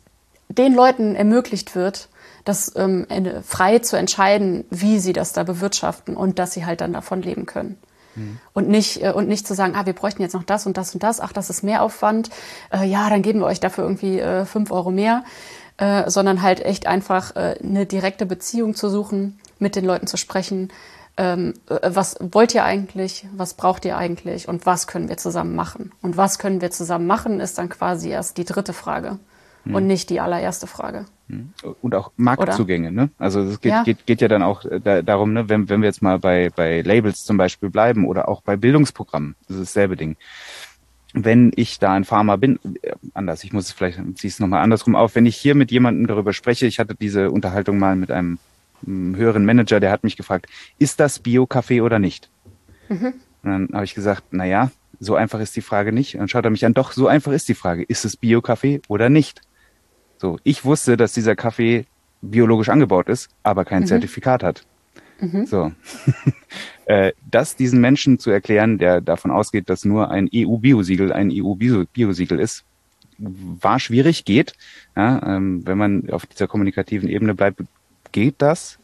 [0.47, 2.07] den Leuten ermöglicht wird,
[2.45, 3.05] das ähm,
[3.43, 7.45] frei zu entscheiden, wie sie das da bewirtschaften und dass sie halt dann davon leben
[7.45, 7.77] können.
[8.17, 8.39] Mhm.
[8.53, 10.93] Und nicht, äh, und nicht zu sagen, ah, wir bräuchten jetzt noch das und das
[10.93, 12.29] und das, ach, das ist Mehraufwand,
[12.73, 15.23] äh, ja, dann geben wir euch dafür irgendwie äh, fünf Euro mehr,
[15.77, 20.17] äh, sondern halt echt einfach äh, eine direkte Beziehung zu suchen, mit den Leuten zu
[20.17, 20.69] sprechen.
[21.17, 23.27] Ähm, äh, was wollt ihr eigentlich?
[23.35, 24.47] Was braucht ihr eigentlich?
[24.47, 25.91] Und was können wir zusammen machen?
[26.01, 29.19] Und was können wir zusammen machen, ist dann quasi erst die dritte Frage
[29.65, 29.75] mhm.
[29.75, 31.05] und nicht die allererste Frage.
[31.29, 31.49] Hm.
[31.81, 33.09] Und auch Marktzugänge, ne?
[33.17, 33.83] Also es geht ja.
[33.83, 36.49] Geht, geht ja dann auch äh, da, darum, ne, wenn, wenn wir jetzt mal bei,
[36.55, 40.15] bei Labels zum Beispiel bleiben oder auch bei Bildungsprogrammen, das ist dasselbe Ding.
[41.13, 44.63] Wenn ich da ein Farmer bin, äh, anders, ich muss es vielleicht, ziehe es nochmal
[44.63, 48.09] andersrum auf, wenn ich hier mit jemandem darüber spreche, ich hatte diese Unterhaltung mal mit
[48.09, 48.39] einem,
[48.85, 50.47] einem höheren Manager, der hat mich gefragt,
[50.79, 52.29] ist das Bio-Kaffee oder nicht?
[52.87, 53.13] Mhm.
[53.43, 56.15] Und dann habe ich gesagt, na ja, so einfach ist die Frage nicht.
[56.15, 58.81] Und dann schaut er mich an, doch, so einfach ist die Frage, ist es Bio-Kaffee
[58.87, 59.41] oder nicht?
[60.17, 61.85] So, ich wusste, dass dieser Kaffee
[62.21, 63.87] biologisch angebaut ist, aber kein mhm.
[63.87, 64.63] Zertifikat hat.
[65.19, 65.45] Mhm.
[65.45, 65.71] So.
[66.85, 72.39] äh, das diesen Menschen zu erklären, der davon ausgeht, dass nur ein EU-Biosiegel ein EU-Biosiegel
[72.39, 72.63] ist,
[73.17, 74.53] war schwierig, geht.
[74.95, 77.61] Ja, ähm, wenn man auf dieser kommunikativen Ebene bleibt,
[78.11, 78.79] geht das.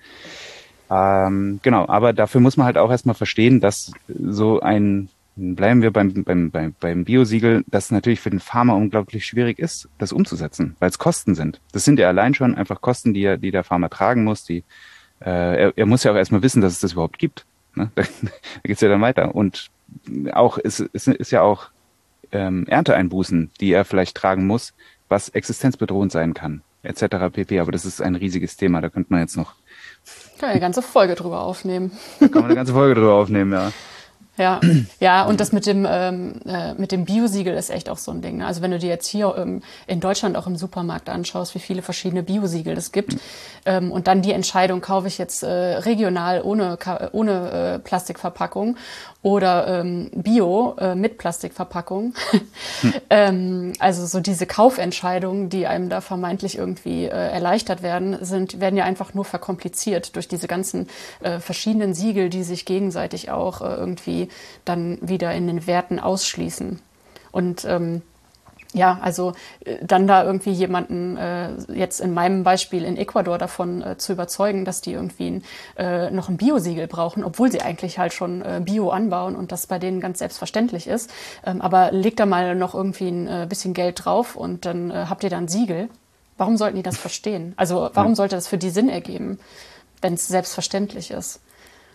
[0.90, 5.92] Ähm, genau, aber dafür muss man halt auch erstmal verstehen, dass so ein bleiben wir
[5.92, 10.76] beim, beim, beim, beim Biosiegel, das natürlich für den Farmer unglaublich schwierig ist, das umzusetzen,
[10.80, 11.60] weil es Kosten sind.
[11.72, 14.44] Das sind ja allein schon einfach Kosten, die, er, die der Farmer tragen muss.
[14.46, 14.64] Die,
[15.22, 17.46] äh, er, er muss ja auch erstmal wissen, dass es das überhaupt gibt.
[17.76, 17.92] Ne?
[17.96, 18.30] Da, da
[18.64, 19.34] geht's ja dann weiter.
[19.34, 19.72] Und
[20.34, 21.70] auch es, es ist ja auch
[22.32, 24.74] ähm, Ernteeinbußen, die er vielleicht tragen muss,
[25.10, 27.32] was existenzbedrohend sein kann, etc.
[27.32, 27.60] pp.
[27.60, 29.56] Aber das ist ein riesiges Thema, da könnte man jetzt noch.
[30.40, 31.92] Kann eine ganze Folge drüber aufnehmen.
[32.20, 33.72] Da kann man eine ganze Folge drüber aufnehmen, ja.
[34.36, 34.60] Ja,
[35.00, 38.24] ja, und das mit dem ähm, äh, mit dem Biosiegel ist echt auch so ein
[38.24, 38.38] Ding.
[38.38, 38.48] Ne?
[38.48, 41.84] Also wenn du dir jetzt hier ähm, in Deutschland auch im Supermarkt anschaust, wie viele
[41.84, 43.16] verschiedene Biosiegel es gibt,
[43.68, 46.80] ähm, und dann die Entscheidung, kaufe ich jetzt äh, regional ohne
[47.12, 48.78] ohne äh, Plastikverpackung
[49.24, 52.14] oder ähm, Bio äh, mit Plastikverpackung.
[52.82, 52.94] hm.
[53.10, 58.76] ähm, also so diese Kaufentscheidungen, die einem da vermeintlich irgendwie äh, erleichtert werden, sind werden
[58.76, 60.88] ja einfach nur verkompliziert durch diese ganzen
[61.22, 64.28] äh, verschiedenen Siegel, die sich gegenseitig auch äh, irgendwie
[64.66, 66.80] dann wieder in den Werten ausschließen.
[67.32, 68.02] Und ähm,
[68.74, 69.34] ja, also
[69.66, 74.14] äh, dann da irgendwie jemanden äh, jetzt in meinem Beispiel in Ecuador davon äh, zu
[74.14, 75.44] überzeugen, dass die irgendwie ein,
[75.78, 79.68] äh, noch ein Biosiegel brauchen, obwohl sie eigentlich halt schon äh, Bio anbauen und das
[79.68, 81.12] bei denen ganz selbstverständlich ist.
[81.46, 85.06] Ähm, aber legt da mal noch irgendwie ein äh, bisschen Geld drauf und dann äh,
[85.10, 85.90] habt ihr da ein Siegel.
[86.38, 87.54] Warum sollten die das verstehen?
[87.58, 89.40] Also warum sollte das für die Sinn ergeben,
[90.02, 91.43] wenn es selbstverständlich ist?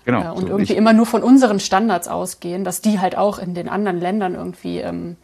[0.08, 0.22] Genau.
[0.22, 3.52] Äh, und so irgendwie immer nur von unseren Standards ausgehen, dass die halt auch in
[3.52, 5.16] den anderen Ländern irgendwie ähm,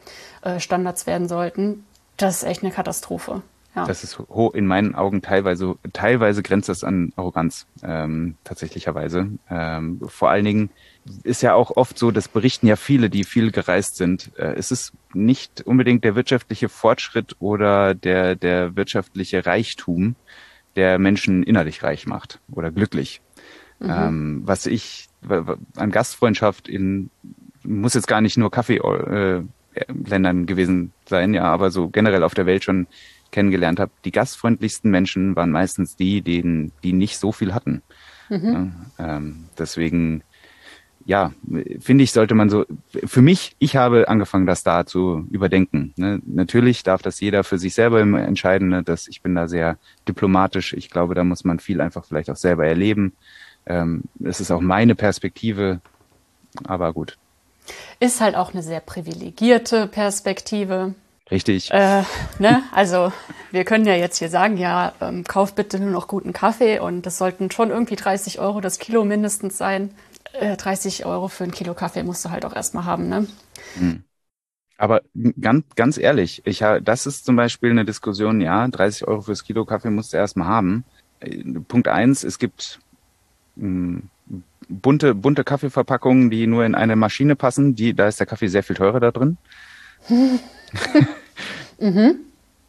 [0.43, 1.87] äh, Standards werden sollten,
[2.19, 3.41] das ist echt eine Katastrophe.
[3.75, 3.87] Ja.
[3.87, 4.19] Das ist
[4.53, 9.31] in meinen Augen teilweise, teilweise grenzt das an Arroganz, ähm, tatsächlicherweise.
[9.49, 10.71] Ähm, vor allen Dingen
[11.23, 14.33] ist ja auch oft so, das berichten ja viele, die viel gereist sind.
[14.37, 20.15] Äh, es ist nicht unbedingt der wirtschaftliche Fortschritt oder der, der wirtschaftliche Reichtum,
[20.77, 23.23] der Menschen innerlich reich macht oder glücklich.
[23.85, 23.91] Mhm.
[23.91, 25.09] Ähm, was ich
[25.77, 27.11] an Gastfreundschaft in,
[27.63, 29.43] muss jetzt gar nicht nur Kaffee äh,
[29.89, 32.87] Ländern gewesen sein, ja, aber so generell auf der Welt schon
[33.31, 37.83] kennengelernt habe, die gastfreundlichsten Menschen waren meistens die, denen, die nicht so viel hatten.
[38.29, 38.73] Mhm.
[38.99, 40.23] Ja, ähm, deswegen,
[41.05, 41.33] ja,
[41.81, 42.65] finde ich, sollte man so,
[43.05, 45.93] für mich, ich habe angefangen, das da zu überdenken.
[45.97, 46.21] Ne?
[46.25, 48.85] Natürlich darf das jeder für sich selber entscheiden, ne?
[48.85, 49.79] dass ich bin da sehr
[50.09, 50.73] diplomatisch.
[50.73, 53.15] Ich glaube, da muss man viel einfach vielleicht auch selber erleben.
[53.67, 55.81] Ähm, es ist auch meine Perspektive,
[56.65, 57.17] aber gut,
[58.01, 60.95] ist halt auch eine sehr privilegierte Perspektive.
[61.31, 61.71] Richtig.
[61.71, 62.03] Äh,
[62.39, 62.63] ne?
[62.73, 63.13] Also
[63.51, 67.07] wir können ja jetzt hier sagen, ja, ähm, kauf bitte nur noch guten Kaffee und
[67.07, 69.91] das sollten schon irgendwie 30 Euro das Kilo mindestens sein.
[70.35, 73.27] Äh, 30 Euro für ein Kilo Kaffee musst du halt auch erstmal haben, ne?
[73.79, 74.05] Hm.
[74.77, 75.03] Aber
[75.41, 79.65] ganz, ganz ehrlich, ich das ist zum Beispiel eine Diskussion, ja, 30 Euro fürs Kilo
[79.65, 80.85] Kaffee musst du erstmal haben.
[81.21, 82.81] Äh, Punkt eins, es gibt
[83.57, 88.63] bunte, bunte Kaffeeverpackungen, die nur in eine Maschine passen, die, da ist der Kaffee sehr
[88.63, 89.37] viel teurer da drin.
[91.81, 92.17] mhm.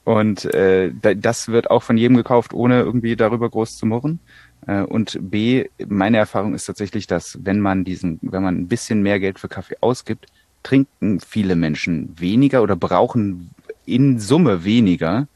[0.03, 4.19] Und äh, das wird auch von jedem gekauft, ohne irgendwie darüber groß zu murren.
[4.67, 9.01] Äh, und B, meine Erfahrung ist tatsächlich, dass wenn man diesen, wenn man ein bisschen
[9.01, 10.27] mehr Geld für Kaffee ausgibt,
[10.61, 13.51] trinken viele Menschen weniger oder brauchen
[13.85, 15.27] in Summe weniger,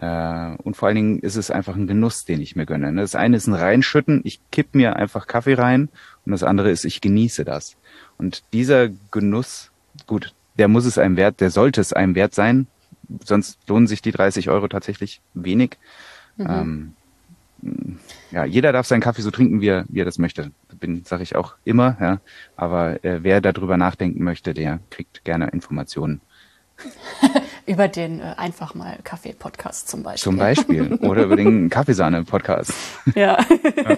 [0.00, 2.92] und vor allen Dingen ist es einfach ein Genuss, den ich mir gönne.
[2.92, 3.00] Ne?
[3.00, 5.88] Das eine ist ein Reinschütten, ich kipp mir einfach Kaffee rein
[6.24, 7.76] und das andere ist, ich genieße das.
[8.16, 9.70] Und dieser Genuss,
[10.06, 12.66] gut, der muss es einem wert, der sollte es einem wert sein,
[13.24, 15.78] sonst lohnen sich die 30 Euro tatsächlich wenig.
[16.36, 16.46] Mhm.
[16.48, 16.92] Ähm,
[18.30, 20.52] ja, jeder darf seinen Kaffee so trinken, wie er, wie er das möchte.
[20.78, 22.20] Bin, sage ich auch immer, ja.
[22.56, 26.20] Aber äh, wer darüber nachdenken möchte, der kriegt gerne Informationen.
[27.68, 30.24] über den äh, einfach mal Kaffee-Podcast zum Beispiel.
[30.24, 30.94] Zum Beispiel.
[30.94, 32.72] Oder über den Kaffeesahne-Podcast.
[33.14, 33.38] Ja.
[33.38, 33.96] ja.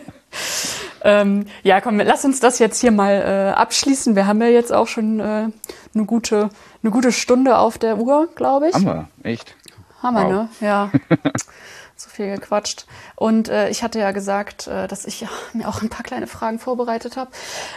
[1.03, 4.17] ähm, ja, komm, lass uns das jetzt hier mal äh, abschließen.
[4.17, 5.49] Wir haben ja jetzt auch schon äh,
[5.95, 6.51] eine gute,
[6.83, 8.75] eine gute Stunde auf der Uhr, glaube ich.
[8.75, 9.55] Haben wir, echt.
[10.03, 10.33] Haben wir, wow.
[10.33, 10.49] ne?
[10.61, 10.91] Ja.
[11.97, 12.87] so viel gequatscht.
[13.15, 16.27] Und äh, ich hatte ja gesagt, äh, dass ich ja, mir auch ein paar kleine
[16.27, 17.31] Fragen vorbereitet habe.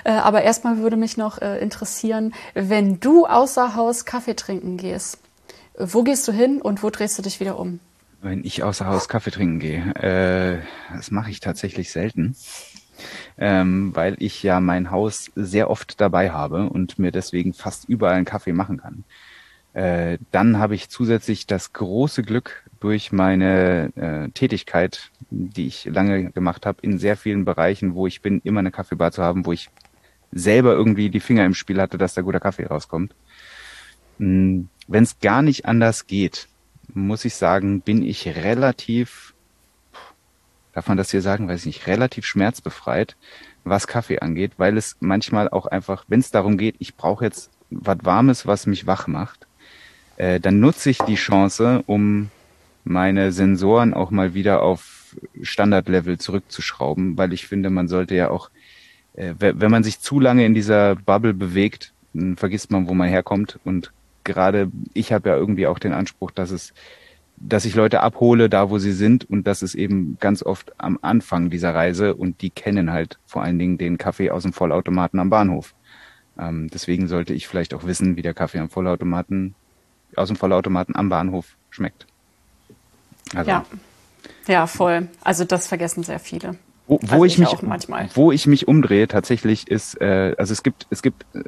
[0.03, 5.19] Äh, aber erstmal würde mich noch äh, interessieren, wenn du außer Haus Kaffee trinken gehst,
[5.77, 7.79] wo gehst du hin und wo drehst du dich wieder um?
[8.21, 12.35] Wenn ich außer Haus Kaffee trinken gehe, äh, das mache ich tatsächlich selten,
[13.37, 18.15] ähm, weil ich ja mein Haus sehr oft dabei habe und mir deswegen fast überall
[18.15, 19.03] einen Kaffee machen kann.
[19.73, 26.31] Äh, dann habe ich zusätzlich das große Glück durch meine äh, Tätigkeit, die ich lange
[26.31, 29.51] gemacht habe, in sehr vielen Bereichen, wo ich bin, immer eine Kaffeebar zu haben, wo
[29.51, 29.69] ich
[30.31, 33.13] selber irgendwie die Finger im Spiel hatte, dass da guter Kaffee rauskommt.
[34.87, 36.47] Wenn es gar nicht anders geht,
[36.93, 39.33] muss ich sagen, bin ich relativ,
[40.73, 43.15] darf man das hier sagen, weiß ich nicht, relativ schmerzbefreit,
[43.63, 47.49] was Kaffee angeht, weil es manchmal auch einfach, wenn es darum geht, ich brauche jetzt
[47.69, 49.47] was Warmes, was mich wach macht,
[50.17, 52.29] äh, dann nutze ich die Chance, um
[52.83, 58.49] meine Sensoren auch mal wieder auf Standardlevel zurückzuschrauben, weil ich finde, man sollte ja auch,
[59.13, 61.93] äh, wenn man sich zu lange in dieser Bubble bewegt,
[62.35, 63.91] vergisst man, wo man herkommt und
[64.23, 66.73] gerade ich habe ja irgendwie auch den Anspruch, dass es,
[67.37, 70.99] dass ich Leute abhole, da wo sie sind und das ist eben ganz oft am
[71.01, 75.19] Anfang dieser Reise und die kennen halt vor allen Dingen den Kaffee aus dem Vollautomaten
[75.19, 75.73] am Bahnhof.
[76.39, 79.55] Ähm, deswegen sollte ich vielleicht auch wissen, wie der Kaffee am Vollautomaten,
[80.15, 82.07] aus dem Vollautomaten am Bahnhof schmeckt.
[83.35, 83.65] Also, ja.
[84.47, 85.07] Ja, voll.
[85.21, 86.57] Also das vergessen sehr viele.
[86.85, 87.49] Wo, wo also ich, mich
[88.13, 91.39] wo ich mich umdrehe tatsächlich ist äh, also es gibt es gibt äh,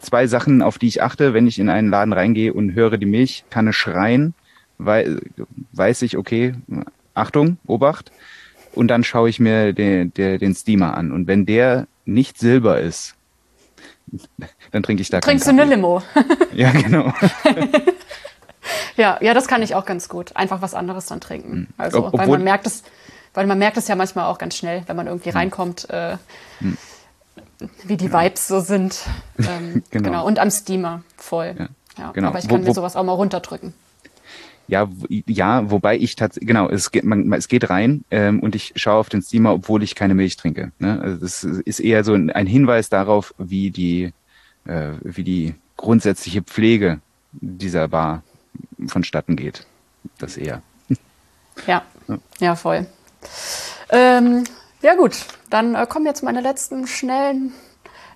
[0.00, 3.06] zwei Sachen auf die ich achte wenn ich in einen Laden reingehe und höre die
[3.06, 4.34] Milchkanne schreien
[4.78, 5.20] weil
[5.72, 6.54] weiß ich okay
[7.14, 8.10] Achtung Obacht
[8.72, 12.80] und dann schaue ich mir den, den, den Steamer an und wenn der nicht silber
[12.80, 13.14] ist
[14.72, 16.02] dann trinke ich da trinkst du eine Limo
[16.52, 17.12] ja genau
[18.96, 20.36] Ja, ja, das kann ich auch ganz gut.
[20.36, 21.52] Einfach was anderes dann trinken.
[21.52, 21.66] Hm.
[21.78, 22.82] Also, Ob, weil man merkt es,
[23.34, 25.36] weil man merkt es ja manchmal auch ganz schnell, wenn man irgendwie hm.
[25.36, 26.16] reinkommt, äh,
[26.58, 26.76] hm.
[27.84, 28.98] wie die Vibes so sind.
[29.38, 30.10] Ähm, genau.
[30.10, 30.26] genau.
[30.26, 31.54] Und am Steamer voll.
[31.58, 32.12] Ja, ja.
[32.12, 32.28] Genau.
[32.28, 33.72] Aber ich kann wo, wo, mir sowas auch mal runterdrücken.
[34.68, 38.74] Ja, ja, wobei ich tatsächlich, genau, es geht, man, es geht rein ähm, und ich
[38.76, 40.72] schaue auf den Steamer, obwohl ich keine Milch trinke.
[40.78, 41.00] Ne?
[41.00, 44.12] Also das ist eher so ein, ein Hinweis darauf, wie die,
[44.66, 47.00] äh, wie die grundsätzliche Pflege
[47.32, 48.22] dieser Bar
[48.86, 49.66] vonstatten geht.
[50.18, 50.62] Das eher.
[51.66, 51.82] Ja,
[52.38, 52.86] ja, voll.
[53.90, 54.44] Ähm,
[54.82, 57.52] ja gut, dann äh, kommen jetzt meine letzten schnellen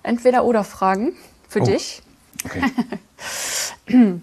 [0.03, 1.13] Entweder-Oder-Fragen
[1.47, 1.65] für oh.
[1.65, 2.01] dich.
[2.43, 2.61] Okay.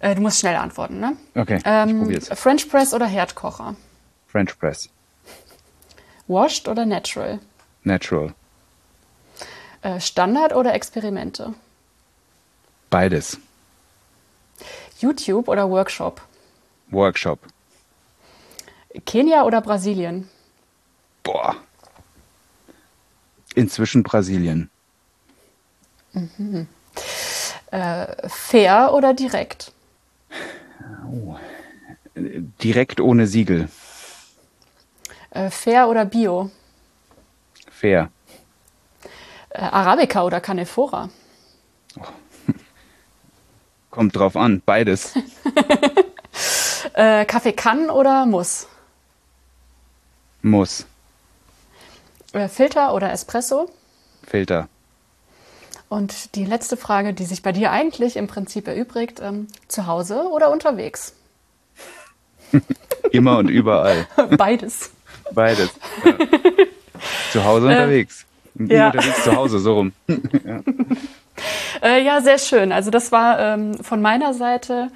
[0.00, 1.16] Äh, du musst schnell antworten, ne?
[1.34, 2.26] Okay, ähm, ich.
[2.26, 3.74] French Press oder Herdkocher?
[4.26, 4.90] French Press.
[6.26, 7.38] Washed oder Natural?
[7.84, 8.34] Natural.
[9.80, 11.54] Äh, Standard oder Experimente?
[12.90, 13.38] Beides.
[14.98, 16.20] YouTube oder Workshop?
[16.90, 17.38] Workshop.
[19.06, 20.28] Kenia oder Brasilien?
[21.22, 21.56] Boah.
[23.54, 24.70] Inzwischen Brasilien.
[26.12, 26.68] Mhm.
[27.70, 29.72] Äh, fair oder direkt?
[31.10, 31.36] Oh.
[32.14, 33.68] Direkt ohne Siegel.
[35.30, 36.50] Äh, fair oder Bio?
[37.70, 38.10] Fair.
[39.50, 41.08] Äh, Arabica oder Canefora?
[41.98, 42.02] Oh.
[43.90, 45.14] Kommt drauf an, beides.
[46.94, 48.68] äh, Kaffee kann oder muss?
[50.44, 50.84] Muss.
[52.34, 53.70] Äh, Filter oder Espresso?
[54.26, 54.68] Filter.
[55.88, 60.28] Und die letzte Frage, die sich bei dir eigentlich im Prinzip erübrigt, ähm, zu Hause
[60.30, 61.14] oder unterwegs?
[63.10, 64.06] Immer und überall.
[64.36, 64.90] Beides.
[65.32, 65.70] Beides.
[66.04, 66.12] Ja.
[67.32, 68.26] zu Hause unterwegs.
[68.58, 68.86] Äh, ja.
[68.88, 69.92] Unterwegs zu Hause, so rum.
[70.08, 70.60] ja.
[71.82, 72.70] Äh, ja, sehr schön.
[72.70, 74.90] Also das war ähm, von meiner Seite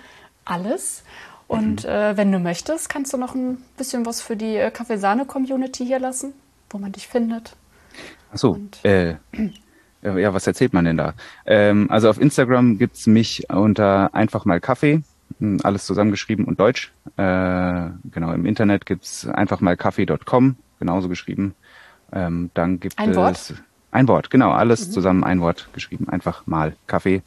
[0.44, 1.04] alles.
[1.48, 1.90] Und mhm.
[1.90, 5.98] äh, wenn du möchtest, kannst du noch ein bisschen was für die äh, Kaffeesahne-Community hier
[5.98, 6.34] lassen,
[6.70, 7.56] wo man dich findet.
[8.30, 9.14] Achso, äh,
[10.02, 11.14] ja, was erzählt man denn da?
[11.46, 15.02] Ähm, also auf Instagram gibt's mich unter einfach mal Kaffee,
[15.38, 16.92] hm, alles zusammengeschrieben und Deutsch.
[17.16, 21.54] Äh, genau, im Internet gibt's einfach mal kaffee.com, genauso geschrieben.
[22.12, 23.54] Ähm, dann gibt ein es Wort?
[23.90, 24.92] ein Wort, genau, alles mhm.
[24.92, 27.22] zusammen ein Wort geschrieben, einfach mal Kaffee.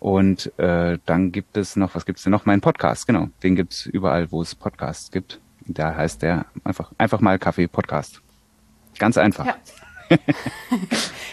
[0.00, 2.46] Und äh, dann gibt es noch, was gibt's denn noch?
[2.46, 3.28] Mein Podcast, genau.
[3.42, 5.38] Den gibt's überall, wo es Podcasts gibt.
[5.66, 8.22] Da heißt der einfach, einfach mal Kaffee Podcast.
[8.98, 9.44] Ganz einfach.
[9.44, 9.56] Ja.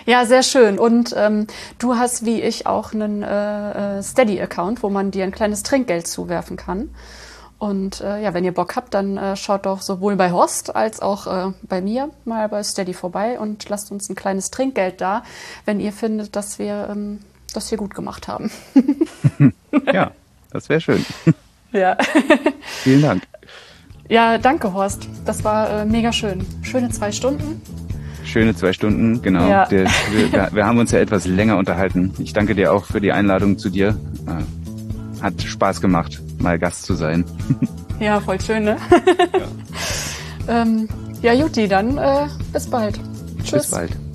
[0.06, 0.78] ja, sehr schön.
[0.78, 1.48] Und ähm,
[1.80, 6.06] du hast wie ich auch einen äh, äh, Steady-Account, wo man dir ein kleines Trinkgeld
[6.06, 6.90] zuwerfen kann.
[7.60, 11.02] Und äh, ja, wenn ihr Bock habt, dann äh, schaut doch sowohl bei Horst als
[11.02, 15.24] auch äh, bei mir mal bei Steady vorbei und lasst uns ein kleines Trinkgeld da,
[15.66, 17.20] wenn ihr findet, dass wir ähm,
[17.58, 18.52] das hier gut gemacht haben.
[19.94, 20.12] ja,
[20.52, 21.06] das wäre schön.
[21.74, 21.98] Ja.
[22.84, 23.24] Vielen Dank.
[24.08, 25.06] Ja, danke, Horst.
[25.26, 26.46] Das war äh, mega schön.
[26.62, 27.62] Schöne zwei Stunden.
[28.24, 29.50] Schöne zwei Stunden, genau.
[29.50, 29.66] Ja.
[29.66, 32.14] Der, wir, wir, haben uns ja etwas länger unterhalten.
[32.20, 34.00] Ich danke dir auch für die Einladung zu dir.
[34.28, 37.26] Äh, hat Spaß gemacht, mal Gast zu sein.
[38.00, 38.78] Ja, voll schön, ne?
[40.48, 40.88] Ja, ähm,
[41.22, 42.98] ja Juti, dann äh, bis bald.
[43.44, 43.52] Tschüss.
[43.52, 44.07] Bis bald.